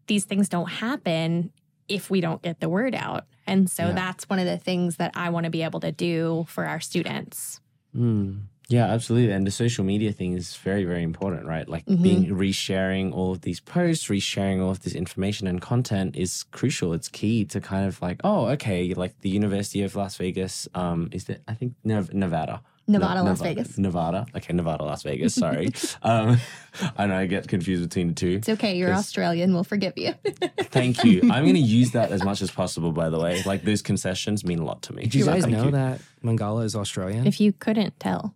[0.07, 1.51] these things don't happen
[1.87, 3.25] if we don't get the word out.
[3.45, 3.91] And so Yeah.
[3.93, 6.79] that's one of the things that I want to be able to do for our
[6.79, 7.61] students.
[7.95, 8.49] Mm.
[8.69, 9.33] Yeah, absolutely.
[9.33, 11.67] And the social media thing is very, very important, right?
[11.67, 12.03] Like Mm-hmm.
[12.03, 16.93] being resharing all of these posts, resharing all of this information and content is crucial.
[16.93, 21.09] It's key to kind of like, oh, okay, like the University of Las Vegas, um,
[21.11, 22.61] is that I think Nev- Nevada.
[22.87, 23.77] Nevada, Ne- Las Neva- Vegas.
[23.77, 24.25] Nevada.
[24.35, 25.33] Okay, Nevada, Las Vegas.
[25.43, 25.69] Sorry.
[26.03, 26.39] um,
[26.97, 28.35] I know I get confused between the two.
[28.37, 28.77] It's okay.
[28.77, 29.53] You're 'Cause- Australian.
[29.53, 30.13] We'll forgive you.
[30.71, 31.21] Thank you.
[31.31, 33.41] I'm going to use that as much as possible, by the way.
[33.45, 35.03] Like those concessions mean a lot to me.
[35.03, 35.71] Did you guys thank know you.
[35.71, 37.25] that Mangala is Australian?
[37.27, 38.33] If you couldn't tell,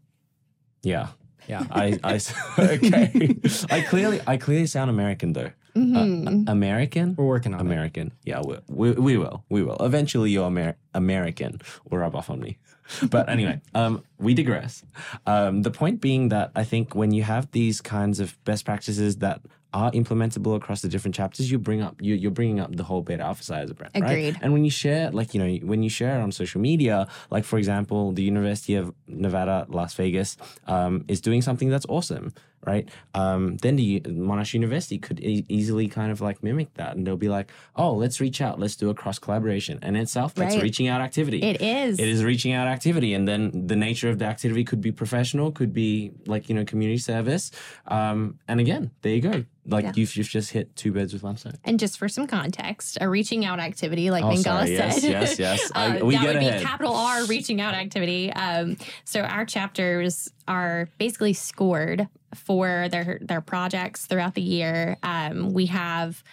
[0.84, 1.08] Yeah.
[1.48, 1.66] yeah.
[1.72, 2.20] I, I
[2.60, 3.36] okay.
[3.70, 5.52] I clearly I clearly sound American though.
[5.76, 7.16] Uh, American?
[7.18, 7.64] We're working on it.
[7.64, 8.12] American.
[8.24, 9.44] Yeah, we, we, we will.
[9.50, 9.78] We will.
[9.80, 12.58] Eventually you're Amer- American will rub off on me.
[13.10, 14.84] But anyway, um, we digress.
[15.26, 19.18] Um, the point being that I think when you have these kinds of best practices
[19.18, 19.42] that
[19.74, 23.02] are implementable across the different chapters, you bring up you, you're bringing up the whole
[23.02, 24.04] Beta Alpha Psi as a brand, right?
[24.04, 24.40] Agreed.
[24.42, 27.58] And when you share, like you know, when you share on social media, like for
[27.58, 32.34] example, the University of Nevada, Las Vegas, um, is doing something that's awesome,
[32.66, 32.88] right?
[33.14, 37.18] Um, then the Monash University could e- easily kind of like mimic that, and they'll
[37.18, 40.64] be like, "Oh, let's reach out, let's do a cross collaboration," and itself, that's Right.
[40.64, 41.42] reaching out activity.
[41.44, 42.00] it is.
[42.00, 45.52] It is reaching out activity, and then the nature of the activity could be professional,
[45.52, 47.52] could be like you know community service,
[47.88, 49.46] um, and again, there you go.
[49.66, 49.92] Like Yeah.
[49.96, 51.54] you've, you've just hit two birds with one stone.
[51.64, 54.76] And just for some context, a reaching out activity, like Oh, Mangala sorry.
[54.76, 55.04] said.
[55.04, 55.72] Yes, yes, yes.
[55.74, 56.60] Uh, we that get would ahead.
[56.60, 58.30] be capital R reaching out activity.
[58.34, 64.98] Um, so our chapters are basically scored for their their projects throughout the year.
[65.04, 66.24] Um, we have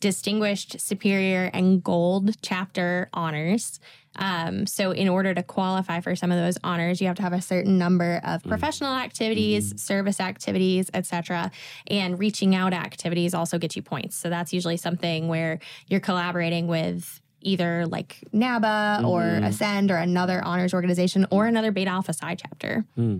[0.00, 3.80] distinguished, superior, and gold chapter honors.
[4.16, 7.32] Um, so, in order to qualify for some of those honors, you have to have
[7.32, 11.50] a certain number of professional activities, service activities, etc.
[11.86, 14.16] And reaching out activities also get you points.
[14.16, 20.42] So, that's usually something where you're collaborating with either like NABA or Ascend or another
[20.44, 22.84] honors organization or another Beta Alpha Psi chapter.
[22.96, 23.18] Hmm.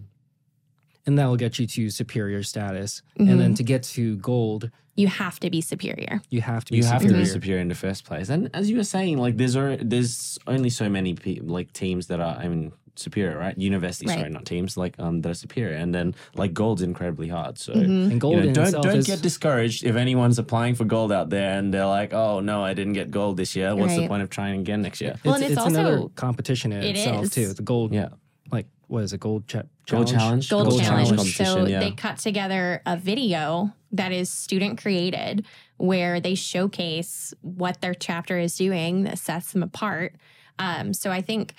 [1.06, 3.02] And that will get you to superior status.
[3.18, 3.30] Mm-hmm.
[3.30, 6.20] And then to get to gold, You have to be superior.
[6.30, 7.18] you have to be you have superior.
[7.18, 8.28] to be superior in the first place.
[8.28, 12.06] And as you were saying, like there's alre- there's only so many pe- like teams
[12.08, 13.56] that are I mean superior, right?
[13.56, 14.18] Universities, Right.
[14.18, 15.76] sorry, not teams, like um that are superior.
[15.76, 17.56] And then like gold's incredibly hard.
[17.56, 21.12] So And gold you know, don't don't is get discouraged if anyone's applying for gold
[21.12, 23.74] out there and they're like, oh no, I didn't get gold this year.
[23.76, 25.14] What's the point of trying again next year?
[25.24, 27.30] Well, it's, and it's it's another also- competition in It itself is.
[27.30, 27.52] too.
[27.52, 28.12] The gold, Yeah, like
[28.88, 29.20] what is it?
[29.20, 31.09] Gold cha- gold challenge, Gold, challenge.
[31.09, 31.46] competition.
[31.46, 31.79] So yeah.
[31.79, 35.46] they cut together a video that is student created
[35.77, 40.16] where they showcase what their chapter is doing that sets them apart.
[40.59, 41.55] Um, so I think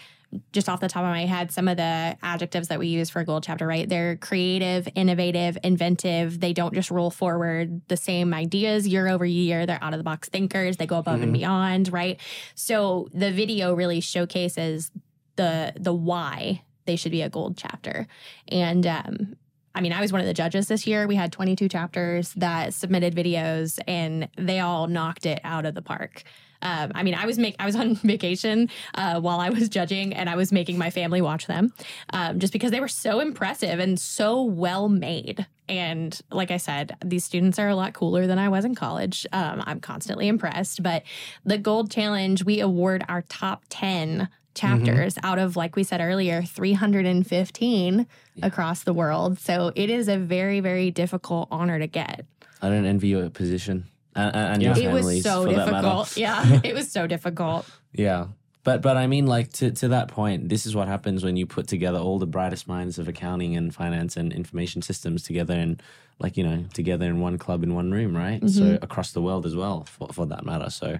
[0.51, 3.19] just off the top of my head, some of the adjectives that we use for
[3.19, 3.87] a Gold Chapter, right?
[3.89, 6.39] They're creative, innovative, inventive.
[6.39, 9.65] They don't just roll forward the same ideas year over year.
[9.65, 10.77] They're out of the box thinkers.
[10.77, 12.19] They go above and beyond, right?
[12.53, 14.91] So the video really showcases
[15.35, 18.07] the the why they should be a gold chapter.
[18.47, 19.35] And um,
[19.75, 21.07] I mean, I was one of the judges this year.
[21.07, 25.83] We had 22 chapters that submitted videos, and they all knocked it out of the
[25.83, 26.23] park.
[26.63, 30.15] Um, I mean, I was make I was on vacation uh, while I was judging,
[30.15, 31.71] and I was making my family watch them,
[32.11, 35.45] um, just because they were so impressive and so well made.
[35.69, 39.27] And like I said, these students are a lot cooler than I was in college.
[39.31, 40.81] Um, I'm constantly impressed.
[40.81, 41.03] But
[41.45, 44.85] the Gold Challenge, we award our top 10 Mm-hmm.
[44.85, 48.07] chapters out of, like we said earlier, 315
[48.41, 49.39] across the world.
[49.39, 52.25] So it is a very, very difficult honor to get.
[52.61, 53.85] I don't envy your position
[54.15, 54.75] and, and Yeah.
[54.75, 55.71] your It was so for that matter.
[55.71, 56.17] difficult.
[56.17, 57.69] Yeah, it was so difficult.
[57.93, 58.27] Yeah.
[58.63, 61.45] But but I mean like to, to that point, this is what happens when you
[61.45, 65.79] put together all the brightest minds of accounting and finance and information systems together in
[66.19, 68.41] like, you know, together in one club in one room, right?
[68.49, 68.83] So mm-hmm.
[68.83, 70.69] across the world as well for, for that matter.
[70.69, 70.99] So,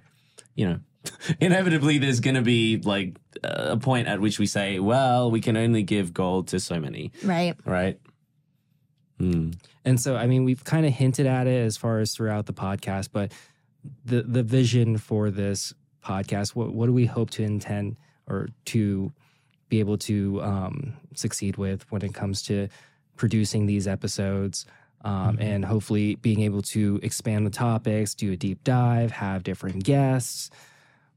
[0.56, 0.80] you know,
[1.40, 5.56] inevitably there's going to be like a point at which we say, well, we can
[5.58, 7.56] only give gold to so many, Right.
[7.66, 8.00] right?
[9.20, 9.52] Hmm.
[9.86, 12.54] And so, I mean, we've kind of hinted at it as far as throughout the
[12.54, 13.32] podcast, but
[14.06, 19.12] the the vision for this podcast, what what do we hope to intend or to
[19.70, 22.68] be able to um, succeed with when it comes to
[23.18, 24.66] producing these episodes,
[25.04, 29.84] um, and hopefully being able to expand the topics, do a deep dive, have different
[29.84, 30.50] guests.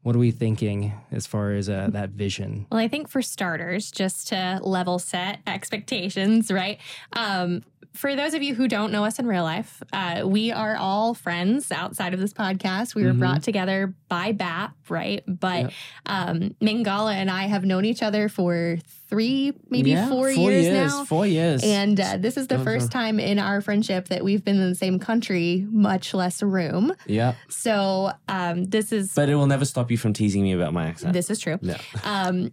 [0.02, 2.66] What are we thinking as far as uh, that vision?
[2.70, 6.80] Well, I think for starters, just to level set expectations, right?
[7.12, 7.62] Um,
[7.94, 11.14] for those of you who don't know us in real life, uh, we are all
[11.14, 12.94] friends outside of this podcast.
[12.94, 13.18] We were Mhm.
[13.18, 15.22] brought together by BAP, right?
[15.26, 15.72] But Yep.
[16.06, 18.78] um, Mangala and I have known each other for
[19.08, 21.04] three, maybe Yeah, four, years, now.
[21.04, 21.62] Four years.
[21.62, 24.74] And uh, this is the first time in our friendship that we've been in the
[24.74, 26.94] same country, much less room.
[27.06, 30.72] yeah, So um, this is but it will never stop you from teasing me about
[30.72, 31.12] my accent.
[31.12, 31.58] this is true.
[31.60, 31.76] yeah.
[32.04, 32.52] Um,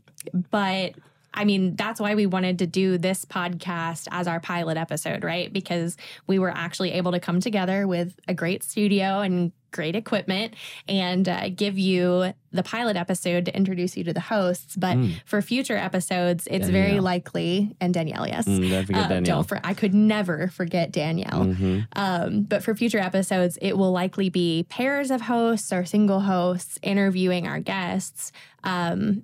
[0.51, 0.95] but
[1.33, 5.51] I mean, that's why we wanted to do this podcast as our pilot episode, right?
[5.53, 5.95] Because
[6.27, 10.55] we were actually able to come together with a great studio and great equipment
[10.87, 14.75] and uh, give you the pilot episode to introduce you to the hosts.
[14.75, 15.21] But Mm.
[15.25, 18.47] for future episodes, it's very likely, and Danielle, yes.
[18.47, 19.35] Mm, don't forget Uh, Danielle.
[19.37, 21.45] Don't for, I could never forget Danielle.
[21.45, 21.85] Mhm.
[21.95, 26.79] Um, but for future episodes, it will likely be pairs of hosts or single hosts
[26.81, 28.31] interviewing our guests
[28.63, 29.21] um,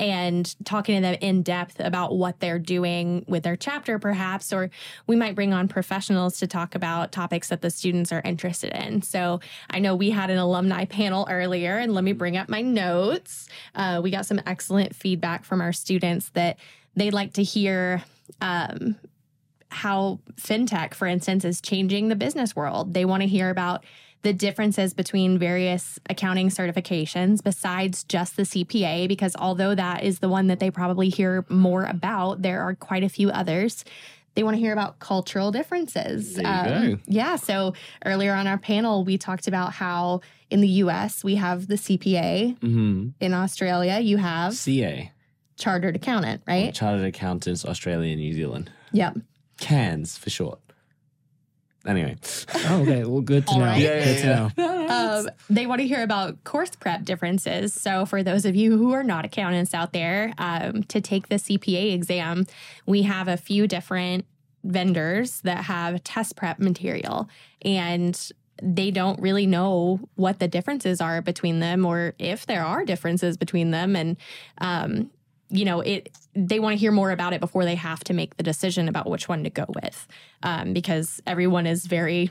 [0.00, 4.50] and talking to them in depth about what they're doing with their chapter, perhaps.
[4.50, 4.70] Or
[5.06, 9.02] we might bring on professionals to talk about topics that the students are interested in.
[9.02, 12.62] So I know we had an alumni panel earlier, and let me bring up my
[12.62, 13.48] notes.
[13.74, 16.56] Uh, we got some excellent feedback from our students that
[16.96, 18.02] they'd like to hear.
[18.40, 18.96] Um,
[19.72, 22.92] how fintech, for instance, is changing the business world.
[22.92, 23.84] They want to hear about
[24.22, 30.28] the differences between various accounting certifications besides just the CPA, because although that is the
[30.28, 33.84] one that they probably hear more about, there are quite a few others.
[34.34, 36.38] They want to hear about cultural differences.
[36.38, 37.02] Um, There you go.
[37.06, 37.36] Yeah.
[37.36, 41.76] So earlier on our panel, we talked about how in the US we have the
[41.76, 42.56] CPA.
[42.60, 43.14] Mhm.
[43.20, 45.10] In Australia, you have CA,
[45.58, 46.72] chartered accountant, right?
[46.74, 48.70] Chartered Accountants, Australia, and New Zealand.
[48.92, 49.16] Yep.
[49.60, 50.60] CA ANZ for short.
[51.86, 52.16] Anyway.
[52.54, 53.04] Oh, okay.
[53.04, 53.64] Well, good to know.
[53.64, 53.80] right.
[53.80, 54.86] Good to know.
[54.90, 57.72] Um, they want to hear about course prep differences.
[57.72, 61.36] So, for those of you who are not accountants out there, um, to take the
[61.36, 62.46] CPA exam,
[62.86, 64.26] we have a few different
[64.64, 67.28] vendors that have test prep material,
[67.62, 68.30] and
[68.62, 73.36] they don't really know what the differences are between them, or if there are differences
[73.36, 73.96] between them.
[73.96, 74.16] And
[74.58, 75.10] um,
[75.50, 78.36] you know, it they want to hear more about it before they have to make
[78.36, 80.06] the decision about which one to go with,
[80.42, 82.30] um, because everyone is very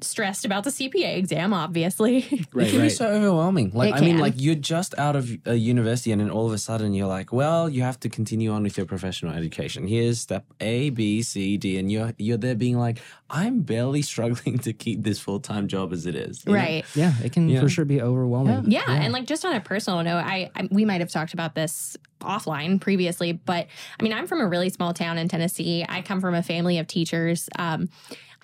[0.00, 2.18] stressed about the CPA exam, obviously.
[2.30, 3.70] it Right, can be so overwhelming.
[3.74, 6.52] Like, It I mean, like you're just out of a university, and then all of
[6.52, 9.86] a sudden you're like, well, you have to continue on with your professional education.
[9.86, 14.58] Here's step A, B, C, D, and you're you're there being like, I'm barely struggling
[14.60, 16.44] to keep this full time job as it is.
[16.46, 16.58] you know?
[16.58, 16.84] right.
[16.94, 17.60] Yeah, it can Yeah.
[17.60, 18.70] for sure be overwhelming.
[18.70, 21.54] Yeah, and like just on a personal note, I, I we might have talked about
[21.54, 23.66] this offline previously, but
[23.98, 25.84] I mean, I'm from a really small town in Tennessee.
[25.88, 27.48] I come from a family of teachers.
[27.58, 27.88] Um,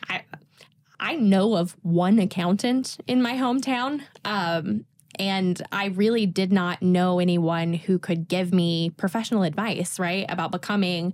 [0.09, 0.23] I
[1.05, 4.01] I know of one accountant in my hometown.
[4.25, 4.87] Um,
[5.19, 10.51] and I really did not know anyone who could give me professional advice, right, about
[10.51, 11.13] becoming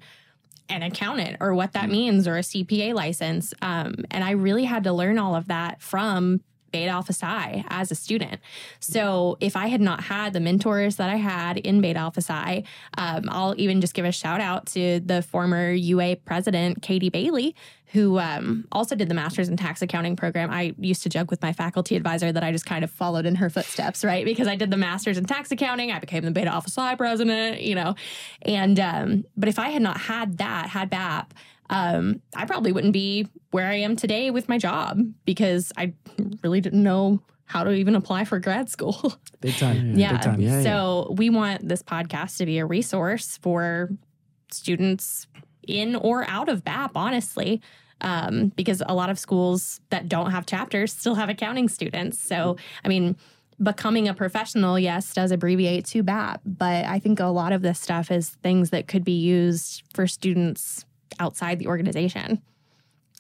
[0.69, 3.53] an accountant or what that means or a CPA license.
[3.63, 7.91] Um, and I really had to learn all of that from Beta Alpha Psi as
[7.91, 8.41] a student.
[8.79, 12.65] So if I had not had the mentors that I had in Beta Alpha Psi,
[12.97, 17.55] um, I'll even just give a shout out to the former UA president, Katie Bailey,
[17.93, 20.51] who um, also did the master's in tax accounting program.
[20.51, 23.35] I used to joke with my faculty advisor that I just kind of followed in
[23.37, 24.25] her footsteps, right?
[24.25, 27.63] Because I did the master's in tax accounting, I became the Beta Alpha Psi president,
[27.63, 27.97] you know.
[28.43, 31.35] And um, but if I had not had that, had BAP,
[31.71, 35.95] um, I probably wouldn't be where I am today with my job because I
[36.43, 39.15] really didn't know how to even apply for grad school.
[39.41, 39.97] Big time.
[39.97, 40.13] yeah.
[40.13, 40.41] Big time.
[40.41, 43.91] Yeah, so we want this podcast to be a resource for
[44.51, 45.29] students
[45.67, 47.63] in or out of BAP, honestly.
[48.03, 52.19] Um, because a lot of schools that don't have chapters still have accounting students.
[52.19, 53.15] So, I mean,
[53.63, 57.79] becoming a professional, yes, does abbreviate to BAP, but I think a lot of this
[57.79, 60.87] stuff is things that could be used for students
[61.19, 62.43] outside the organization.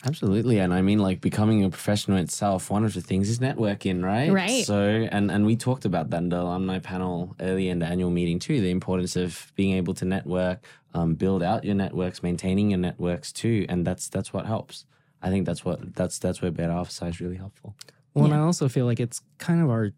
[0.05, 2.71] Absolutely, and I mean, like becoming a professional itself.
[2.71, 4.33] One of the things is networking, right?
[4.33, 4.65] Right.
[4.65, 8.11] So, and and we talked about that in the alumni panel earlier in the annual
[8.11, 8.63] meeting too.
[8.63, 13.31] The importance of being able to network, um, build out your networks, maintaining your networks
[13.31, 14.87] too, and that's that's what helps.
[15.21, 17.77] I think that's what that's that's where Beta Alpha Psi is really helpful.
[18.15, 19.91] Well, and I also feel like it's kind of our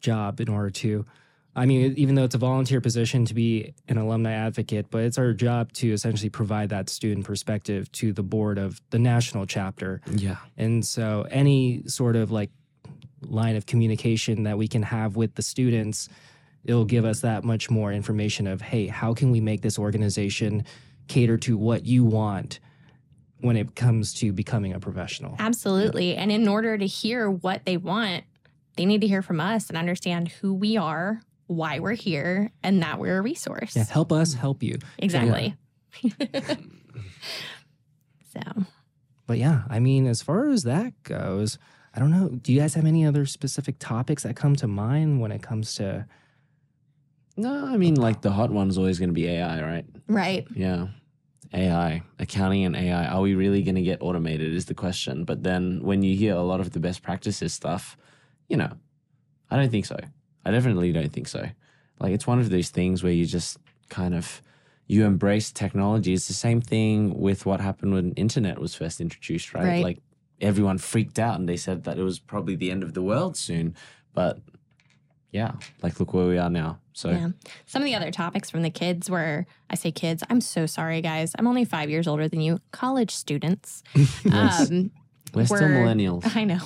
[0.00, 1.06] job in order to,
[1.56, 5.18] I mean, even though it's a volunteer position to be an alumni advocate, but it's
[5.18, 10.00] our job to essentially provide that student perspective to the board of the national chapter.
[10.10, 10.38] Yeah.
[10.56, 12.50] And so any sort of like
[13.22, 16.08] line of communication that we can have with the students,
[16.64, 20.64] it'll give us that much more information of, hey, how can we make this organization
[21.06, 22.58] cater to what you want
[23.40, 25.36] when it comes to becoming a professional?
[25.38, 26.16] Absolutely.
[26.16, 28.24] And in order to hear what they want,
[28.76, 32.82] they need to hear from us and understand who we are, why we're here, and
[32.82, 33.76] that we're a resource.
[33.76, 34.78] Yeah, help us help you.
[34.98, 35.54] Exactly.
[38.32, 38.40] so,
[39.26, 41.58] But yeah, I mean, as far as that goes,
[41.94, 42.28] I don't know.
[42.28, 45.74] Do you guys have any other specific topics that come to mind when it comes
[45.76, 46.06] to?
[47.36, 49.84] No, I mean, like the hot one is always going to be AI, right?
[50.08, 50.46] Right.
[50.54, 50.88] Yeah.
[51.52, 53.06] AI, accounting and AI.
[53.06, 55.24] Are we really going to get automated is the question.
[55.24, 57.96] But then when you hear a lot of the best practices stuff,
[58.48, 58.72] you know,
[59.50, 59.96] I don't think so.
[60.44, 61.48] I definitely don't think so.
[62.00, 64.42] Like it's one of those things where you just kind of
[64.86, 66.12] you embrace technology.
[66.12, 69.64] It's the same thing with what happened when internet was first introduced, right?
[69.64, 69.84] Right.
[69.84, 69.98] Like
[70.40, 73.36] everyone freaked out and they said that it was probably the end of the world
[73.36, 73.74] soon.
[74.12, 74.40] But
[75.32, 76.80] yeah, like look where we are now.
[76.92, 77.30] So yeah.
[77.66, 81.00] Some of the other topics from the kids were I say kids, I'm so sorry,
[81.00, 81.32] guys.
[81.38, 83.82] I'm only five years older than you, college students.
[84.24, 84.70] Yes.
[84.70, 84.90] Um,
[85.32, 86.36] we're still millennials.
[86.36, 86.60] I know.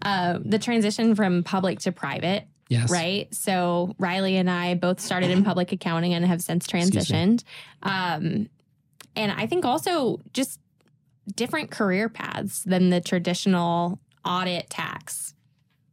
[0.00, 2.90] Uh, the transition from public to private Yes.
[2.90, 3.32] right?
[3.32, 7.44] So Riley and I both started in public accounting and have since transitioned.
[7.82, 8.48] Um,
[9.14, 10.60] and I think also just
[11.34, 15.34] different career paths than the traditional audit tax,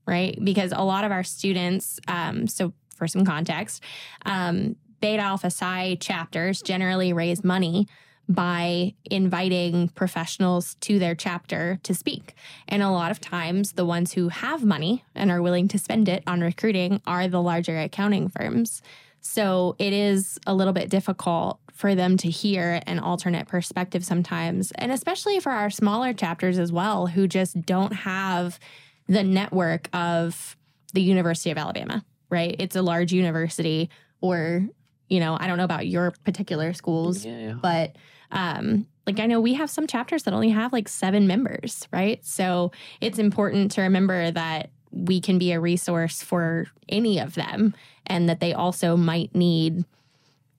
[0.08, 0.38] right?
[0.44, 3.84] Because a lot of our students, um, so for some context,
[4.26, 7.88] um, Beta Alpha Psi chapters generally raise money
[8.30, 12.36] by inviting professionals to their chapter to speak.
[12.68, 16.08] And a lot of times, the ones who have money and are willing to spend
[16.08, 18.82] it on recruiting are the larger accounting firms.
[19.20, 24.72] So it is a little bit difficult for them to hear an alternate perspective sometimes.
[24.74, 28.60] And especially for our smaller chapters as well, who just don't have
[29.08, 30.56] the network of
[30.94, 32.56] the University of Alabama, right?
[32.60, 33.90] It's a large university,
[34.22, 34.68] or,
[35.10, 37.54] you know, I don't know about your particular schools, Yeah, yeah.
[37.54, 37.96] but
[38.32, 42.26] um like i know we have some chapters that only have like seven members right
[42.26, 47.76] so it's important to remember that we can be a resource for any of them
[48.08, 49.86] and that they also might need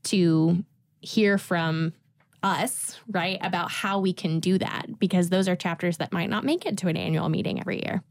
[0.04, 0.62] to
[1.00, 1.92] hear from
[2.44, 6.44] us right about how we can do that because those are chapters that might not
[6.44, 8.04] make it to an annual meeting every year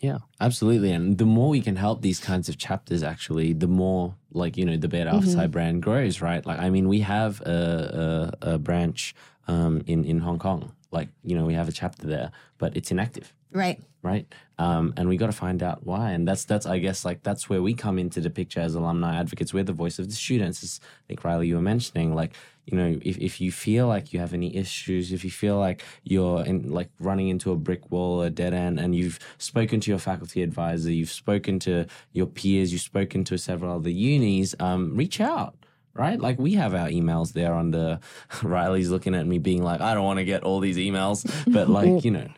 [0.00, 0.92] Yeah, absolutely.
[0.92, 4.64] And the more we can help these kinds of chapters, actually, the more like you
[4.66, 6.44] know the Beta Alpha Psi brand grows, right?
[6.44, 9.14] Like, I mean, we have a, a, a branch
[9.48, 10.72] um, in in Hong Kong.
[10.90, 13.80] Like, you know, we have a chapter there, but it's inactive, Right.
[14.02, 14.26] right?
[14.58, 16.12] Um, and we got to find out why.
[16.12, 19.16] And that's that's I guess like that's where we come into the picture as alumni
[19.18, 19.52] advocates.
[19.54, 20.62] We're the voice of the students.
[20.62, 22.34] As I think Riley, you were mentioning, like
[22.66, 25.84] you know, if, if you feel like you have any issues, if you feel like
[26.02, 29.90] you're in, like running into a brick wall, a dead end, and you've spoken to
[29.90, 34.96] your faculty advisor, you've spoken to your peers, you've spoken to several other unis, um,
[34.96, 35.54] reach out.
[35.94, 38.00] Right, like we have our emails there under.
[38.42, 41.70] Riley's looking at me, being like, "I don't want to get all these emails," but
[41.70, 42.28] like you know,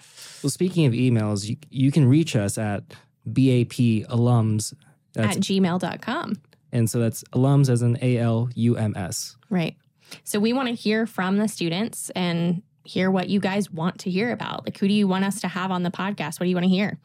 [0.45, 2.85] Well, speaking of emails, you, you can reach us at
[3.26, 4.74] BAP alums.
[5.14, 6.35] That's, at gmail.com
[6.72, 9.37] and so that's alums as in A L U M S.
[9.51, 9.76] Right.
[10.24, 14.11] So we want to hear from the students and hear what you guys want to
[14.11, 14.64] hear about.
[14.64, 16.40] Like, who do you want us to have on the podcast?
[16.40, 16.98] What do you want to hear?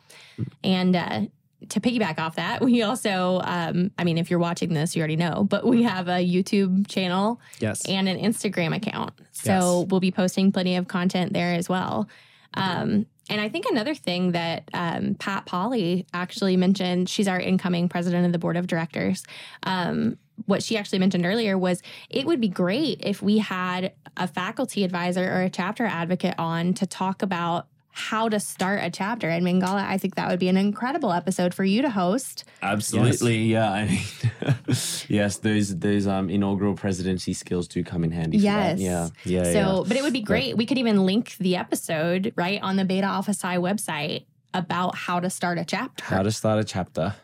[0.64, 1.22] And uh,
[1.70, 5.18] to piggyback off that, we also, um, I mean, if you're watching this, you already
[5.18, 7.86] know, but we have a YouTube channel Yes.
[7.88, 9.14] and an Instagram account.
[9.34, 9.52] So
[9.82, 9.92] Yes.
[9.92, 12.08] we'll be posting plenty of content there as well.
[12.56, 17.90] Um, and I think another thing that um, Pat Polly actually mentioned, she's our incoming
[17.90, 19.24] president of the board of directors.
[19.64, 24.28] Um, what she actually mentioned earlier was it would be great if we had a
[24.28, 29.30] faculty advisor or a chapter advocate on to talk about how to start a chapter.
[29.30, 32.44] And Mangala, I think that would be an incredible episode for you to host.
[32.64, 33.72] Absolutely, yeah.
[33.72, 34.56] I mean,
[35.08, 38.40] yes, those those um inaugural presidency skills do come in handy.
[38.40, 38.80] for that.
[38.80, 39.14] Yes.
[39.26, 39.84] Yeah, yeah, So, yeah.
[39.88, 40.58] but it would be great.
[40.58, 44.26] We could even link the episode right on the Beta Alpha Psi website
[44.56, 46.04] about how to start a chapter.
[46.04, 47.16] How to start a chapter?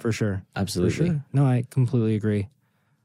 [0.00, 0.42] For sure.
[0.54, 1.06] For Absolutely.
[1.06, 1.24] sure.
[1.32, 2.48] No, I completely agree.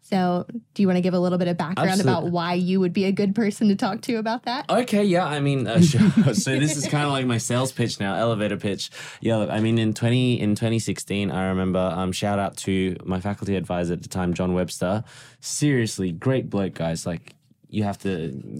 [0.05, 2.91] So, do you want to give a little bit of background about why you would
[2.91, 4.69] be a good person to talk to about that?
[4.69, 5.26] Okay, yeah.
[5.26, 6.01] I mean, uh, sure.
[6.34, 8.91] so this is kind of like my sales pitch now, elevator pitch.
[9.21, 11.80] Yeah, look, I mean, in twenty in twenty sixteen, I remember.
[11.80, 15.05] Um, shout out to my faculty advisor at the time, John Webster.
[15.39, 17.05] Seriously, great bloke, guys.
[17.05, 17.34] Like,
[17.74, 18.11] you have to,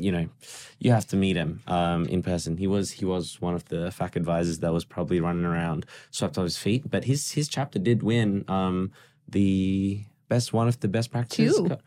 [0.05, 0.26] you know,
[0.80, 2.57] you have to meet him um, in person.
[2.57, 6.38] He was he was one of the fac advisors that was probably running around swept
[6.38, 6.89] off his feet.
[6.89, 8.91] But his his chapter did win um,
[9.28, 11.55] the best one of the best practices.
[11.57, 11.78] Two.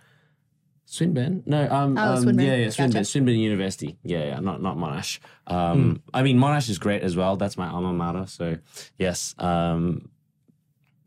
[0.89, 1.43] Swinburne?
[1.47, 2.47] No, um, Oh, um Swinburne.
[2.47, 3.05] yeah, yeah, Swinburne, Gotcha.
[3.07, 3.97] Swinburne University.
[4.05, 5.19] Yeah, yeah, not not Monash.
[5.49, 7.37] Um, I mean Monash is great as well.
[7.37, 8.27] That's my alma mater.
[8.29, 8.59] So
[8.99, 10.09] yes, um,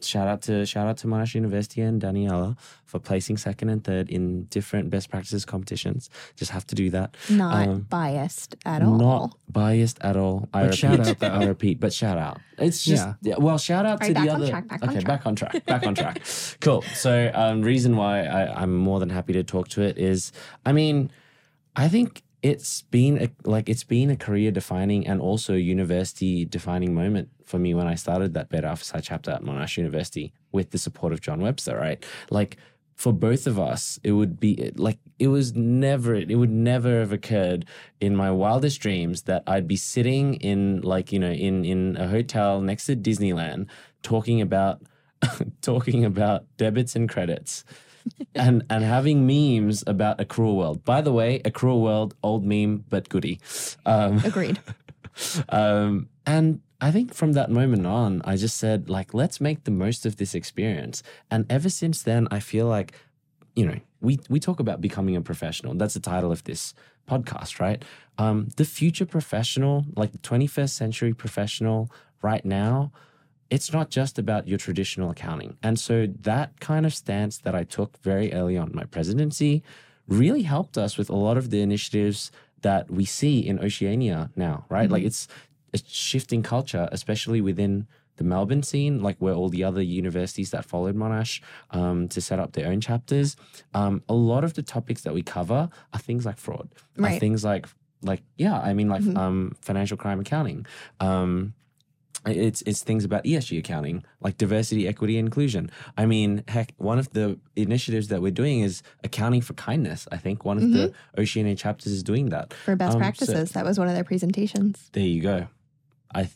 [0.01, 4.09] shout out to shout out to Monash University and Daniela for placing second and third
[4.09, 6.09] in different best practices competitions.
[6.35, 7.15] Just have to do that.
[7.29, 8.97] Not Um, biased at all.
[8.97, 10.49] Not biased at all.
[10.53, 11.27] I But repeat, shout out, though.
[11.27, 12.39] I repeat, but shout out.
[12.57, 13.13] It's just Yeah.
[13.21, 13.35] yeah.
[13.37, 14.47] well, shout out All to the other.
[14.49, 15.07] track, back on okay, track.
[15.19, 15.65] back on track.
[15.65, 16.21] Back on track.
[16.61, 16.81] Cool.
[16.93, 20.31] So, um, reason why I, I'm more than happy to talk to it is,
[20.65, 21.11] I mean,
[21.75, 26.93] I think it's been a, like it's been a career defining and also university defining
[26.93, 30.77] moment for me when I started that Alpha Psi chapter at Monash University with the
[30.77, 31.75] support of John Webster.
[31.75, 32.57] Right, like
[32.95, 37.11] for both of us, it would be like it was never it would never have
[37.11, 37.65] occurred
[37.99, 42.07] in my wildest dreams that I'd be sitting in like you know in in a
[42.07, 43.67] hotel next to Disneyland
[44.03, 44.83] talking about
[45.61, 47.63] talking about debits and credits
[48.35, 50.85] and and having memes about a cruel world.
[50.85, 53.39] By the way, a cruel world, old meme but goody.
[53.87, 54.59] Um, Agreed.
[55.49, 59.71] um, and I think from that moment on, I just said, like, let's make the
[59.71, 61.03] most of this experience.
[61.29, 62.93] And ever since then, I feel like,
[63.55, 65.73] you know, we we talk about becoming a professional.
[65.73, 66.73] That's the title of this
[67.09, 67.83] podcast, right?
[68.17, 72.91] Um, the future professional, like the 21st century professional right now,
[73.49, 75.57] it's not just about your traditional accounting.
[75.63, 79.63] And so that kind of stance that I took very early on in my presidency
[80.07, 84.65] really helped us with a lot of the initiatives that we see in Oceania now,
[84.69, 84.89] right?
[84.89, 85.27] Like it's
[85.77, 90.95] shifting culture, especially within the Melbourne scene, like where all the other universities that followed
[90.95, 91.41] Monash
[91.71, 93.37] um, to set up their own chapters.
[93.73, 96.69] Um, a lot of the topics that we cover are things like fraud,
[97.01, 97.65] are things like
[98.01, 100.65] like yeah, I mean like um, financial crime accounting.
[100.99, 101.53] Um,
[102.25, 105.71] it's it's things about ESG accounting, like diversity, equity, inclusion.
[105.97, 110.05] I mean, heck, one of the initiatives that we're doing is accounting for kindness.
[110.11, 112.53] I think one of the Oceania chapters is doing that.
[112.53, 113.51] For best Um, so- practices.
[113.53, 114.89] that was one of their presentations.
[114.91, 115.47] There you go.
[116.13, 116.35] I th-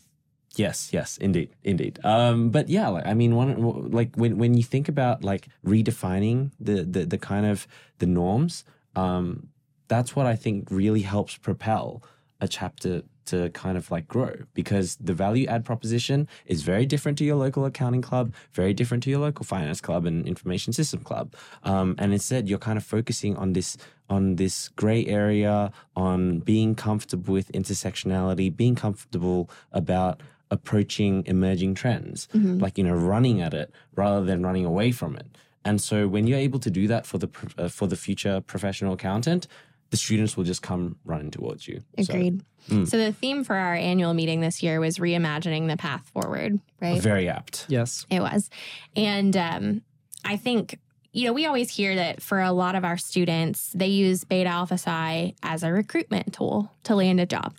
[0.56, 2.00] yes, yes, indeed, indeed.
[2.04, 6.52] Um, but yeah, like I mean, one like when when you think about like redefining
[6.60, 7.68] the the the kind of
[8.00, 8.64] the norms,
[8.96, 9.50] um,
[9.88, 12.04] that's what I think really helps propel
[12.40, 17.18] a chapter to kind of like grow because the value add proposition is very different
[17.18, 21.02] to your local accounting club, very different to your local finance club and information system
[21.02, 21.34] club.
[21.64, 23.78] Um, and instead, you're kind of focusing on this
[24.10, 30.22] on this gray area, on being comfortable with intersectionality, being comfortable about
[30.52, 32.28] approaching emerging trends,
[32.60, 35.26] like you know, running at it rather than running away from it.
[35.66, 38.94] And so, when you're able to do that for the uh, for the future professional
[38.94, 39.48] accountant,
[39.94, 41.84] the students will just come running towards you.
[42.02, 42.42] So, Agreed.
[42.68, 47.00] So the theme for our annual meeting this year was reimagining the path forward, right?
[47.00, 47.68] very apt.
[47.70, 48.08] Yes.
[48.10, 48.50] It was.
[48.96, 49.82] And um,
[50.26, 50.80] I think,
[51.14, 54.50] you know, we always hear that for a lot of our students, they use Beta
[54.50, 57.54] Alpha Psi as a recruitment tool to land a job.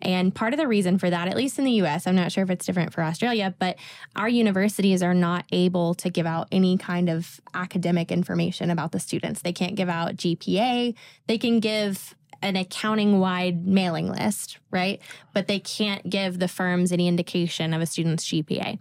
[0.00, 2.44] And part of the reason for that, at least in the US, I'm not sure
[2.44, 3.76] if it's different for Australia, but
[4.14, 9.00] our universities are not able to give out any kind of academic information about the
[9.00, 9.42] students.
[9.42, 10.94] They can't give out GPA.
[11.26, 15.00] They can give an accounting wide mailing list, right?
[15.32, 18.78] But they can't give the firms any indication of a student's GPA.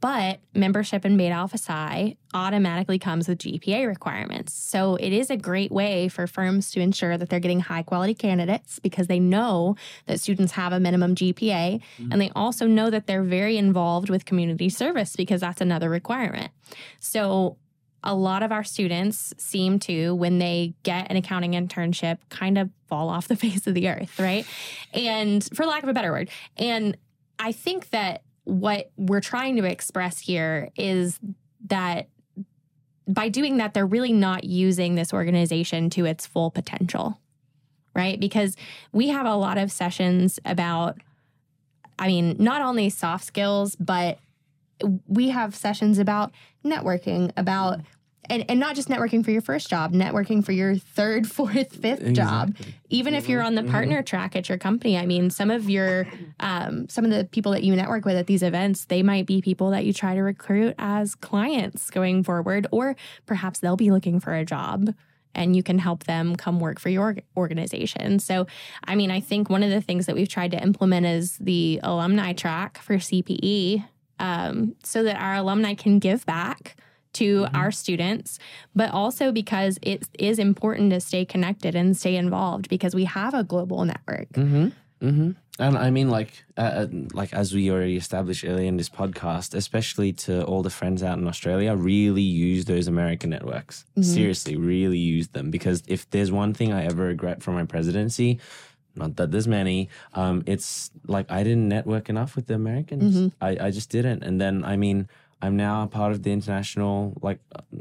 [0.00, 4.52] But membership in Beta Alpha Psi automatically comes with GPA requirements.
[4.52, 8.14] So it is a great way for firms to ensure that they're getting high quality
[8.14, 9.76] candidates because they know
[10.06, 11.80] that students have a minimum GPA.
[11.80, 12.12] Mm-hmm.
[12.12, 16.50] And they also know that they're very involved with community service because that's another requirement.
[17.00, 17.56] So
[18.04, 22.70] a lot of our students seem to, when they get an accounting internship, kind of
[22.86, 24.46] fall off the face of the earth, right?
[24.92, 26.30] And for lack of a better word.
[26.56, 26.96] And
[27.38, 31.20] I think that what we're trying to express here is
[31.66, 32.08] that
[33.06, 37.18] by doing that, they're really not using this organization to its full potential,
[37.94, 38.20] right?
[38.20, 38.56] Because
[38.92, 40.98] we have a lot of sessions about,
[41.98, 44.18] I mean, not only soft skills, but
[45.06, 46.32] we have sessions about
[46.64, 47.80] networking, about
[48.30, 52.12] and, and not just networking for your first job, networking for your third, fourth, fifth
[52.12, 52.54] job.
[52.90, 56.06] Even if you're on the partner track at your company, I mean, some of your
[56.40, 59.40] um, some of the people that you network with at these events, they might be
[59.40, 64.20] people that you try to recruit as clients going forward, or perhaps they'll be looking
[64.20, 64.94] for a job
[65.34, 68.18] and you can help them come work for your organization.
[68.18, 68.46] So,
[68.84, 71.80] I mean, I think one of the things that we've tried to implement is the
[71.82, 73.84] alumni track for CPE
[74.18, 76.76] um, so that our alumni can give back
[77.14, 78.38] to our students,
[78.74, 83.34] but also because it is important to stay connected and stay involved because we have
[83.34, 84.30] a global network.
[84.32, 84.68] Mm-hmm.
[85.00, 85.30] Mm-hmm.
[85.60, 89.54] And I mean, like, uh, uh, like as we already established earlier in this podcast,
[89.54, 93.84] especially to all the friends out in Australia, really use those American networks.
[94.00, 98.38] Seriously, really use them because if there's one thing I ever regret from my presidency,
[98.98, 103.16] not that there's many, um, it's like I didn't network enough with the Americans.
[103.40, 104.22] I, I just didn't.
[104.22, 105.08] And then, I mean,
[105.40, 107.38] I'm now part of the international like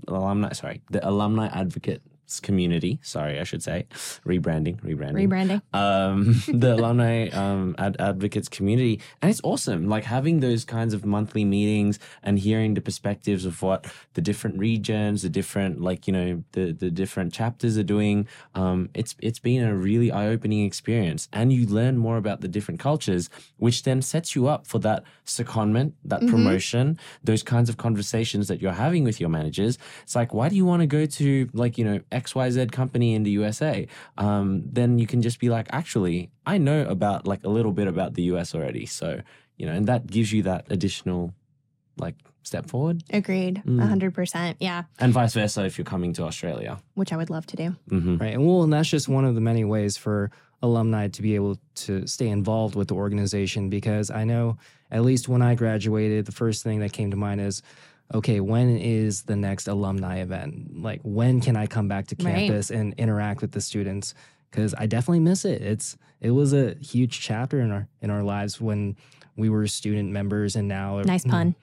[0.08, 0.54] alumni.
[0.54, 2.04] Sorry, the alumni advocates
[2.40, 3.00] community.
[3.02, 3.86] Sorry, I should say
[4.26, 5.62] rebranding, rebranding, Rebranding.
[5.74, 9.88] um, the alumni um, ad- advocates community, and it's awesome.
[9.88, 14.60] Like having those kinds of monthly meetings and hearing the perspectives of what the different
[14.60, 18.28] regions, the different like you know the the different chapters are doing.
[18.56, 22.48] Um, it's it's been a really eye opening experience, and you learn more about the
[22.48, 27.78] different cultures, which then sets you up for that secondment, that promotion, those kinds of
[27.78, 29.78] conversations that you're having with your managers.
[30.04, 33.24] It's like, why do you want to go to like you know XYZ company in
[33.24, 33.88] the USA,
[34.18, 37.88] um, then you can just be like, actually, I know about like a little bit
[37.88, 38.86] about the US already.
[38.86, 39.22] So,
[39.58, 41.34] you know, and that gives you that additional
[41.98, 43.58] like step forward Agreed.
[43.58, 44.14] A Mm.
[44.14, 44.56] 100%.
[44.60, 44.84] Yeah.
[45.00, 46.78] and vice versa if you're coming to Australia.
[46.94, 47.76] Which I would love to do.
[47.90, 48.34] hmm Right.
[48.36, 50.32] And well, and that's just one of the many ways for
[50.64, 54.58] alumni to be able to stay involved with the organization because I know
[54.90, 57.62] at least when I graduated, the first thing that came to mind is
[58.14, 60.82] okay, when is the next alumni event?
[60.82, 62.36] Like, when can I come back to Right.
[62.48, 64.14] campus and interact with the students?
[64.50, 65.62] Because I definitely miss it.
[65.62, 68.96] It's it was a huge chapter in our in our lives when
[69.36, 71.56] we were student members, and now Nice pun.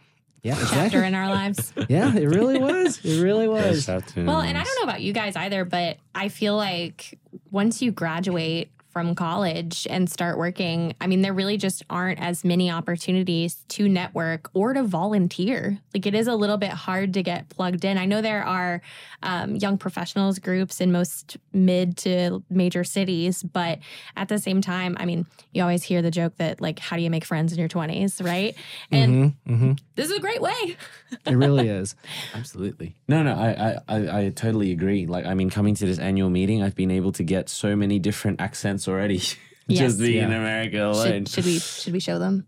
[0.42, 1.06] Yeah, Chapter exactly.
[1.06, 1.72] in our lives.
[1.88, 2.98] Yeah, it really was.
[3.02, 3.88] It really was.
[3.88, 7.18] Well, and I don't know about you guys either, but I feel like
[7.50, 12.44] once you graduate from college and start working, I mean, there really just aren't as
[12.44, 15.80] many opportunities to network or to volunteer.
[15.92, 17.98] Like it is a little bit hard to get plugged in.
[17.98, 18.80] I know there are
[19.24, 23.80] um, young professionals groups in most mid to major cities, but
[24.16, 27.02] at the same time, I mean, you always hear the joke that, like, how do
[27.02, 28.54] you make friends in your 20s, right?
[28.92, 30.76] And hmm hmm this is a great way.
[31.26, 31.94] It really is.
[32.34, 32.96] Absolutely.
[33.06, 35.06] No, no, I, I, I, I totally agree.
[35.06, 37.98] Like, I mean, coming to this annual meeting, I've been able to get so many
[38.00, 39.20] different accents already.
[39.66, 39.78] Yes.
[39.92, 41.24] Just being in America alone.
[41.24, 42.46] Should, should we should we show them?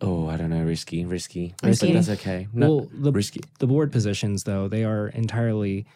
[0.00, 1.52] oh, I don't know, risky, risky.
[1.64, 1.88] Risky.
[1.88, 2.46] But that's okay.
[2.52, 3.40] No, well, the risky.
[3.58, 5.86] the board positions though they are entirely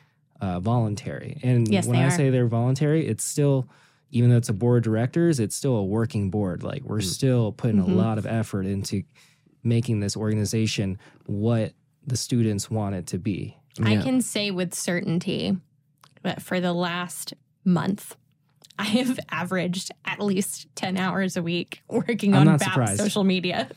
[0.41, 2.11] uh, voluntary and Yes, when they i are.
[2.11, 3.69] say they're voluntary it's still
[4.11, 7.53] even though it's a board of directors it's still a working board like we're still
[7.53, 7.93] putting Mhm.
[7.93, 9.05] a lot of effort into
[9.63, 11.73] making this organization what
[12.05, 15.57] the students want it to be I can say with certainty
[16.25, 17.35] that for the last
[17.65, 18.17] month,
[18.79, 23.01] I have averaged at least 10 hours a week working I'm on BAP surprised.
[23.01, 23.69] social media.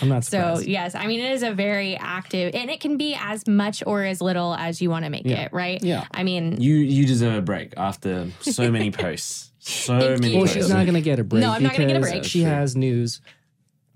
[0.00, 0.62] i'm not surprised.
[0.62, 3.82] So, yes, I mean, it is a very active, and it can be as much
[3.86, 5.42] or as little as you want to make Yeah.
[5.42, 5.82] it, right?
[5.82, 6.06] Yeah.
[6.12, 9.50] I mean, You you deserve a break after so many posts.
[9.66, 10.38] So Thank many you.
[10.40, 12.10] well she's not going to get a break No, I'm not gonna get a because
[12.12, 12.24] break.
[12.24, 13.22] she has news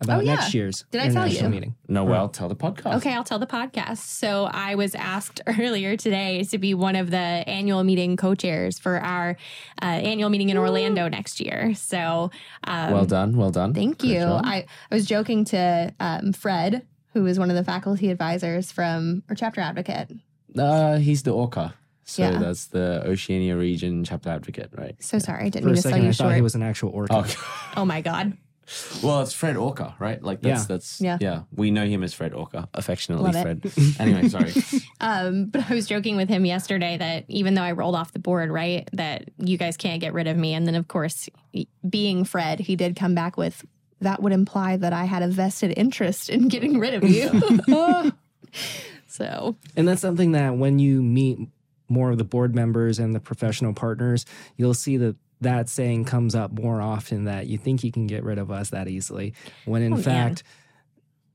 [0.00, 0.34] about Oh, yeah.
[0.34, 1.54] next year's Did I tell international you?
[1.54, 2.96] meeting No, well, tell the podcast.
[2.98, 3.98] Okay, I'll tell the podcast.
[3.98, 8.98] So I was asked earlier today to be one of the annual meeting co-chairs for
[9.00, 9.36] our
[9.82, 11.74] uh, annual meeting in Orlando next year.
[11.74, 12.30] So
[12.64, 13.36] um, Well done.
[13.36, 13.74] Well done.
[13.74, 14.20] Thank you.
[14.20, 19.22] I, I was joking to um, Fred, who is one of the faculty advisors from
[19.28, 20.12] or chapter advocate.
[20.56, 21.74] Uh, he's the Orca.
[22.04, 22.38] So Yeah.
[22.38, 24.96] that's the Oceania region chapter advocate, right?
[25.00, 26.54] So sorry, I didn't for a mean to sell second you i thought he was
[26.54, 27.26] an actual orca Oh,
[27.76, 28.36] oh my god,
[29.02, 30.22] well, it's Fred Orca, right?
[30.22, 30.66] Like that's Yeah.
[30.68, 31.18] that's Yeah.
[31.20, 31.42] yeah.
[31.54, 33.60] We know him as Fred Orca, affectionately Love Fred.
[33.64, 34.00] it.
[34.00, 34.52] anyway, sorry.
[35.00, 38.18] Um, but I was joking with him yesterday that even though I rolled off the
[38.18, 40.54] board, right, that you guys can't get rid of me.
[40.54, 41.28] And then, of course,
[41.88, 43.64] Being Fred, he did come back with
[44.00, 47.30] that would imply that I had a vested interest in getting rid of you.
[49.06, 51.38] so And that's something that when you meet
[51.88, 54.24] more of the board members and the professional partners,
[54.56, 58.24] you'll see that that saying comes up more often that you think you can get
[58.24, 59.34] rid of us that easily.
[59.64, 60.02] When in Oh, man.
[60.04, 60.42] fact,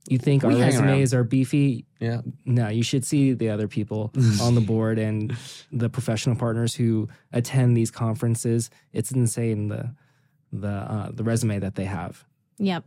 [0.10, 1.86] you think our We hang resumes are beefy.
[2.00, 2.22] Yeah.
[2.46, 5.36] No, you should see the other people on the board and
[5.72, 8.70] the professional partners who attend these conferences.
[8.92, 9.96] It's insane the
[10.52, 12.26] the uh, the resume that they have.
[12.58, 12.84] Yep.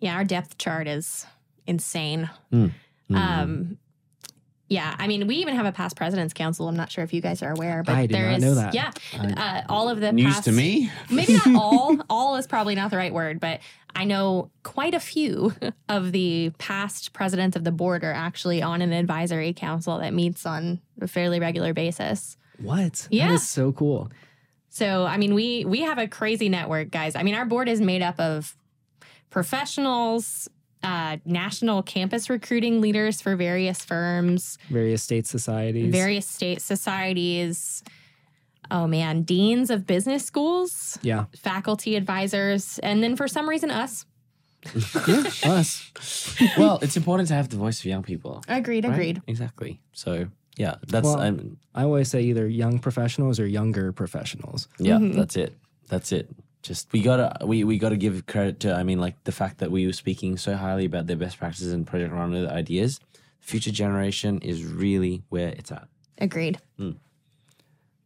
[0.00, 1.24] Yeah, our depth chart is
[1.66, 2.28] insane.
[2.52, 2.72] Mm.
[3.14, 3.78] Um,
[4.68, 6.66] yeah, I mean, we even have a past president's council.
[6.68, 8.02] I'm not sure if you guys are aware, but there is.
[8.02, 8.74] I did there not is know that.
[8.74, 10.90] yeah, uh, all of the News past, to me.
[11.08, 11.96] Maybe not all.
[12.10, 13.60] all is probably not the right word, but
[13.94, 15.54] I know quite a few
[15.88, 20.44] of the past presidents of the board are actually on an advisory council that meets
[20.44, 22.36] on a fairly regular basis.
[22.58, 23.06] What?
[23.10, 23.28] Yeah.
[23.28, 24.10] That is so cool.
[24.68, 27.14] So, I mean, we we have a crazy network, guys.
[27.14, 28.56] I mean, our board is made up of
[29.30, 30.48] professionals,
[30.82, 35.90] uh, national campus recruiting leaders for various firms, Various state societies.
[35.92, 37.82] various state societies.
[38.70, 41.26] Oh man, deans of business schools, yeah.
[41.38, 44.04] faculty advisors, and then for some reason us.
[45.06, 45.22] Yeah.
[45.52, 46.36] Us.
[46.58, 48.42] well, it's important to have the voice of young people.
[48.48, 48.92] agreed, right?
[48.92, 49.22] agreed.
[49.28, 49.80] Exactly.
[49.92, 51.20] So yeah, that's Well,
[51.74, 54.66] I always say either young professionals or younger professionals.
[54.80, 55.14] yeah, Mhm.
[55.14, 55.54] that's it.
[55.88, 56.28] That's it.
[56.66, 59.70] Just we gotta we, we gotta give credit to I mean like the fact that
[59.70, 63.00] we were speaking so highly about their best practices and project runner ideas.
[63.40, 65.86] Future generation is really where it's at.
[66.18, 66.58] Agreed.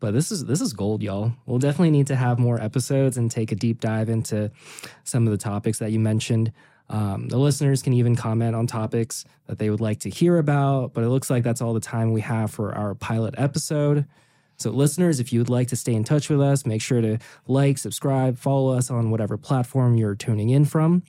[0.01, 1.33] But this is this is gold, y'all.
[1.47, 4.51] We'll definitely need to have more episodes and take a deep dive into
[5.05, 6.53] some of the topics that you mentioned.
[6.89, 10.93] Um, the listeners can even comment on topics that they would like to hear about,
[10.93, 14.07] but it looks like that's all the time we have for our pilot episode.
[14.61, 17.19] So, listeners, if you would like to stay in touch with us, make sure to
[17.47, 21.03] like, subscribe, follow us on whatever platform you're tuning in from.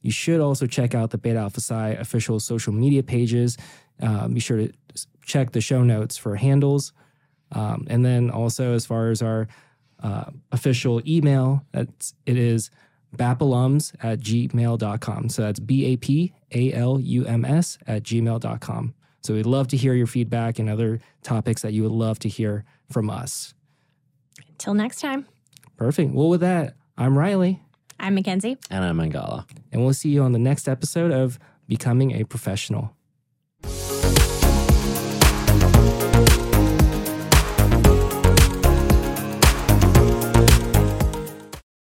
[0.00, 3.56] You should also check out the Beta Alpha Psi official social media pages.
[4.00, 4.72] Um, be sure to
[5.24, 6.92] check the show notes for handles.
[7.50, 9.48] Um, and then also, as far as our
[10.00, 12.70] uh, official email, that's, it is
[13.16, 15.28] bapalums at gmail.com.
[15.30, 18.94] So that's B A P A L U M S at gmail.com.
[19.22, 22.28] So we'd love to hear your feedback and other topics that you would love to
[22.28, 23.54] hear from us.
[24.58, 25.26] Till next time,
[25.76, 26.14] Perfect.
[26.14, 27.60] Well, with that, I'm Riley,
[27.98, 28.56] I'm Mackenzie.
[28.70, 29.46] And I'm Mangala.
[29.72, 32.93] and we'll see you on the next episode of Becoming a Professional.